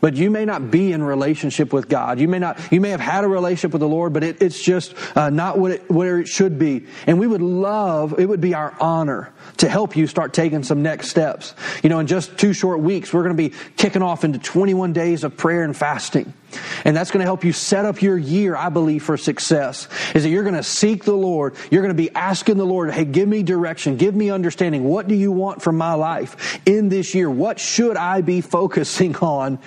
But 0.00 0.14
you 0.16 0.30
may 0.30 0.44
not 0.44 0.70
be 0.70 0.92
in 0.92 1.02
relationship 1.02 1.72
with 1.72 1.88
God. 1.88 2.18
You 2.18 2.28
may 2.28 2.38
not, 2.38 2.58
you 2.72 2.80
may 2.80 2.90
have 2.90 3.00
had 3.00 3.24
a 3.24 3.28
relationship 3.28 3.72
with 3.72 3.80
the 3.80 3.88
Lord, 3.88 4.12
but 4.12 4.24
it, 4.24 4.40
it's 4.40 4.60
just 4.62 4.94
uh, 5.16 5.30
not 5.30 5.58
what 5.58 5.72
it, 5.72 5.90
where 5.90 6.18
it 6.18 6.28
should 6.28 6.58
be. 6.58 6.86
And 7.06 7.18
we 7.18 7.26
would 7.26 7.42
love, 7.42 8.18
it 8.18 8.26
would 8.26 8.40
be 8.40 8.54
our 8.54 8.74
honor 8.80 9.32
to 9.58 9.68
help 9.68 9.96
you 9.96 10.06
start 10.06 10.32
taking 10.32 10.62
some 10.62 10.82
next 10.82 11.08
steps. 11.08 11.54
You 11.82 11.90
know, 11.90 11.98
in 11.98 12.06
just 12.06 12.38
two 12.38 12.52
short 12.54 12.80
weeks, 12.80 13.12
we're 13.12 13.22
going 13.22 13.36
to 13.36 13.50
be 13.50 13.54
kicking 13.76 14.02
off 14.02 14.24
into 14.24 14.38
21 14.38 14.92
days 14.92 15.22
of 15.22 15.36
prayer 15.36 15.62
and 15.62 15.76
fasting. 15.76 16.32
And 16.84 16.96
that's 16.96 17.10
going 17.10 17.20
to 17.20 17.26
help 17.26 17.44
you 17.44 17.52
set 17.52 17.84
up 17.84 18.02
your 18.02 18.18
year, 18.18 18.56
I 18.56 18.68
believe, 18.68 19.02
for 19.02 19.16
success. 19.16 19.88
Is 20.14 20.22
that 20.22 20.30
you're 20.30 20.42
going 20.42 20.54
to 20.54 20.62
seek 20.62 21.04
the 21.04 21.14
Lord. 21.14 21.54
You're 21.70 21.82
going 21.82 21.94
to 21.94 22.02
be 22.02 22.10
asking 22.14 22.56
the 22.56 22.66
Lord, 22.66 22.92
hey, 22.92 23.04
give 23.04 23.28
me 23.28 23.42
direction. 23.42 23.96
Give 23.96 24.14
me 24.14 24.30
understanding. 24.30 24.84
What 24.84 25.08
do 25.08 25.14
you 25.14 25.32
want 25.32 25.62
from 25.62 25.76
my 25.76 25.94
life 25.94 26.58
in 26.66 26.88
this 26.88 27.14
year? 27.14 27.30
What 27.30 27.58
should 27.58 27.96
I 27.96 28.20
be 28.20 28.40
focusing 28.40 29.16
on 29.22 29.58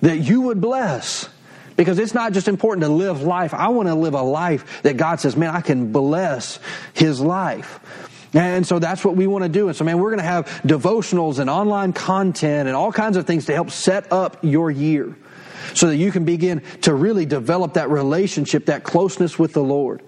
that 0.00 0.18
you 0.18 0.42
would 0.42 0.60
bless? 0.60 1.28
Because 1.76 1.98
it's 1.98 2.14
not 2.14 2.32
just 2.32 2.46
important 2.46 2.84
to 2.84 2.88
live 2.88 3.22
life. 3.22 3.52
I 3.52 3.68
want 3.68 3.88
to 3.88 3.94
live 3.94 4.14
a 4.14 4.22
life 4.22 4.82
that 4.82 4.96
God 4.96 5.20
says, 5.20 5.36
man, 5.36 5.50
I 5.50 5.60
can 5.60 5.90
bless 5.90 6.60
his 6.92 7.20
life. 7.20 7.80
And 8.32 8.66
so 8.66 8.80
that's 8.80 9.04
what 9.04 9.16
we 9.16 9.26
want 9.26 9.44
to 9.44 9.48
do. 9.48 9.68
And 9.68 9.76
so, 9.76 9.84
man, 9.84 9.98
we're 9.98 10.10
going 10.10 10.18
to 10.18 10.24
have 10.24 10.46
devotionals 10.64 11.38
and 11.38 11.48
online 11.48 11.92
content 11.92 12.68
and 12.68 12.76
all 12.76 12.92
kinds 12.92 13.16
of 13.16 13.26
things 13.26 13.46
to 13.46 13.54
help 13.54 13.70
set 13.70 14.12
up 14.12 14.38
your 14.42 14.70
year 14.70 15.16
so 15.74 15.88
that 15.88 15.96
you 15.96 16.12
can 16.12 16.24
begin 16.24 16.62
to 16.82 16.94
really 16.94 17.26
develop 17.26 17.74
that 17.74 17.90
relationship, 17.90 18.66
that 18.66 18.84
closeness 18.84 19.38
with 19.38 19.52
the 19.52 19.62
Lord. 19.62 20.02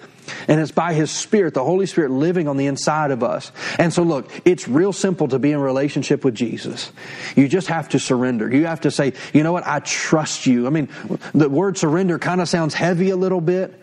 And 0.49 0.61
it's 0.61 0.73
by 0.73 0.93
His 0.93 1.11
Spirit, 1.11 1.55
the 1.55 1.65
Holy 1.65 1.87
Spirit 1.87 2.11
living 2.11 2.49
on 2.49 2.57
the 2.57 2.67
inside 2.67 3.11
of 3.11 3.23
us. 3.23 3.53
And 3.79 3.93
so 3.93 4.03
look, 4.03 4.31
it's 4.45 4.67
real 4.69 4.93
simple 4.93 5.29
to 5.29 5.39
be 5.39 5.53
in 5.53 5.61
relationship 5.61 6.25
with 6.25 6.35
Jesus. 6.35 6.93
You 7.37 7.49
just 7.49 7.69
have 7.69 7.89
to 7.91 7.99
surrender. 7.99 8.53
You 8.53 8.67
have 8.67 8.83
to 8.83 8.91
say, 8.91 9.13
you 9.33 9.43
know 9.43 9.53
what, 9.53 9.67
I 9.67 9.81
trust 9.81 10.47
you. 10.47 10.67
I 10.67 10.71
mean, 10.71 10.89
the 11.33 11.49
word 11.49 11.79
surrender 11.79 12.19
kind 12.19 12.41
of 12.41 12.49
sounds 12.49 12.75
heavy 12.75 13.11
a 13.11 13.17
little 13.17 13.41
bit, 13.41 13.81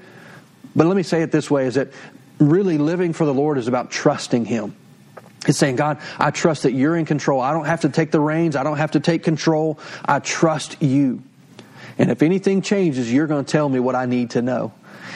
but 0.76 0.88
let 0.88 0.98
me 0.98 1.04
say 1.04 1.22
it 1.22 1.32
this 1.32 1.50
way 1.50 1.66
is 1.66 1.76
that 1.76 1.90
really 2.40 2.78
living 2.78 3.14
for 3.14 3.26
the 3.26 3.34
Lord 3.34 3.58
is 3.58 3.68
about 3.68 3.92
trusting 3.92 4.46
Him. 4.46 4.76
It's 5.48 5.58
saying, 5.58 5.76
God, 5.76 6.00
I 6.18 6.32
trust 6.32 6.64
that 6.64 6.72
you're 6.72 6.96
in 6.96 7.06
control. 7.06 7.42
I 7.42 7.52
don't 7.52 7.66
have 7.66 7.82
to 7.82 7.90
take 7.90 8.12
the 8.12 8.20
reins. 8.20 8.56
I 8.56 8.64
don't 8.64 8.78
have 8.78 8.92
to 8.92 9.00
take 9.00 9.24
control. 9.24 9.78
I 10.06 10.20
trust 10.20 10.82
you. 10.82 11.22
And 11.98 12.10
if 12.10 12.22
anything 12.22 12.62
changes, 12.62 13.12
you're 13.12 13.28
going 13.28 13.46
to 13.46 13.52
tell 13.52 13.70
me 13.70 13.80
what 13.80 13.96
I 13.96 14.06
need 14.06 14.32
to 14.32 14.42
know. 14.42 14.74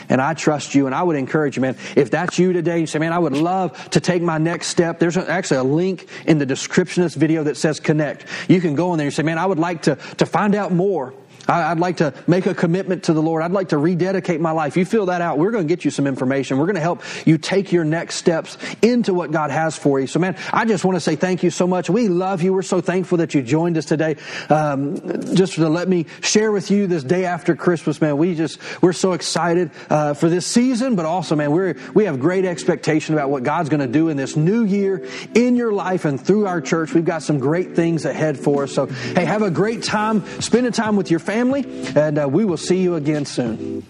And 0.10 0.22
I 0.22 0.34
trust 0.34 0.76
you. 0.76 0.86
And 0.86 0.96
I 0.96 1.04
would 1.04 1.16
encourage 1.16 1.56
you, 1.56 1.62
man, 1.62 1.76
if 1.96 2.12
that's 2.12 2.40
you 2.40 2.54
today, 2.54 2.80
you 2.80 2.88
say, 2.88 3.00
man, 3.00 3.14
I 3.14 3.20
would 3.20 3.34
love 3.34 3.90
to 3.92 4.00
take 4.00 4.22
my 4.22 4.38
next 4.38 4.68
step. 4.68 5.00
There's 5.00 5.18
actually 5.18 5.58
a 5.58 5.64
link 5.64 6.08
in 6.26 6.38
the 6.38 6.46
description 6.46 7.04
of 7.04 7.08
this 7.08 7.16
video 7.16 7.44
that 7.44 7.58
says 7.58 7.80
connect. 7.80 8.26
You 8.48 8.62
can 8.62 8.76
go 8.76 8.94
in 8.94 8.98
there 8.98 9.08
and 9.08 9.14
say, 9.14 9.24
man, 9.24 9.38
I 9.38 9.46
would 9.46 9.60
like 9.60 9.84
to, 9.84 9.96
to 9.96 10.26
find 10.26 10.56
out 10.56 10.72
more. 10.72 11.14
I'd 11.48 11.80
like 11.80 11.98
to 11.98 12.14
make 12.28 12.46
a 12.46 12.54
commitment 12.54 13.04
to 13.04 13.14
the 13.14 13.22
Lord. 13.22 13.42
I'd 13.42 13.52
like 13.52 13.70
to 13.70 13.78
rededicate 13.78 14.42
my 14.42 14.52
life. 14.52 14.76
You 14.76 14.86
fill 14.86 15.08
that 15.08 15.22
out. 15.22 15.38
We're 15.38 15.52
going 15.52 15.68
to 15.68 15.74
get 15.74 15.86
you 15.86 15.92
some 15.92 16.06
information. 16.06 16.58
We're 16.58 16.66
going 16.66 16.76
to 16.76 16.82
help 16.82 17.04
you 17.26 17.38
take 17.38 17.72
your 17.72 17.86
next 17.86 18.16
steps 18.16 18.58
into 18.82 19.14
what 19.14 19.32
God 19.32 19.52
has 19.52 19.78
for 19.78 20.00
you. 20.00 20.08
So, 20.08 20.20
man, 20.20 20.36
I 20.52 20.66
just 20.66 20.84
want 20.84 20.98
to 20.98 21.00
say 21.00 21.16
thank 21.16 21.44
you 21.44 21.50
so 21.50 21.66
much. 21.66 21.90
We 21.90 22.10
love 22.10 22.42
you. 22.42 22.54
We're 22.54 22.62
so 22.64 22.82
thankful 22.82 23.20
that 23.20 23.34
you 23.34 23.42
joined 23.42 23.78
us 23.78 23.86
today. 23.86 24.18
Um, 24.50 25.36
just 25.36 25.54
to 25.54 25.70
let 25.70 25.88
me 25.88 26.06
share 26.22 26.52
with 26.52 26.70
you 26.70 26.88
this 26.88 27.04
day 27.04 27.26
after 27.26 27.56
Christmas, 27.56 28.02
man. 28.02 28.18
We 28.18 28.36
just 28.36 28.60
we're 28.82 28.94
so 28.94 29.14
excited 29.14 29.72
uh, 29.90 30.14
for 30.16 30.30
this 30.30 30.46
season, 30.46 30.96
but 30.96 31.06
also, 31.06 31.36
man, 31.36 31.52
we're 31.52 31.76
we 31.94 32.06
have 32.06 32.20
great 32.20 32.46
expectation 32.46 33.16
about 33.16 33.30
what 33.30 33.44
God's 33.44 33.70
going 33.70 33.80
to 33.80 33.88
do 33.88 34.10
in 34.10 34.18
this 34.18 34.36
new 34.36 34.64
year 34.64 35.08
in 35.34 35.56
your 35.56 35.72
life 35.72 36.06
and 36.06 36.20
through 36.20 36.46
our 36.46 36.60
church. 36.60 36.94
We've 36.94 37.06
got 37.06 37.24
some 37.24 37.40
great 37.40 37.76
things 37.76 38.06
ahead 38.06 38.38
for 38.38 38.64
us. 38.64 38.74
So, 38.74 38.88
hey, 38.88 39.24
have 39.24 39.42
a 39.42 39.52
great 39.52 39.84
time 39.84 40.26
spending 40.42 40.74
time 40.74 40.96
with 40.96 41.10
your 41.10 41.20
family 41.20 41.37
family, 41.38 41.64
and 41.96 42.18
uh, 42.18 42.28
we 42.28 42.44
will 42.46 42.58
see 42.58 42.82
you 42.82 42.96
again 42.96 43.24
soon. 43.24 43.86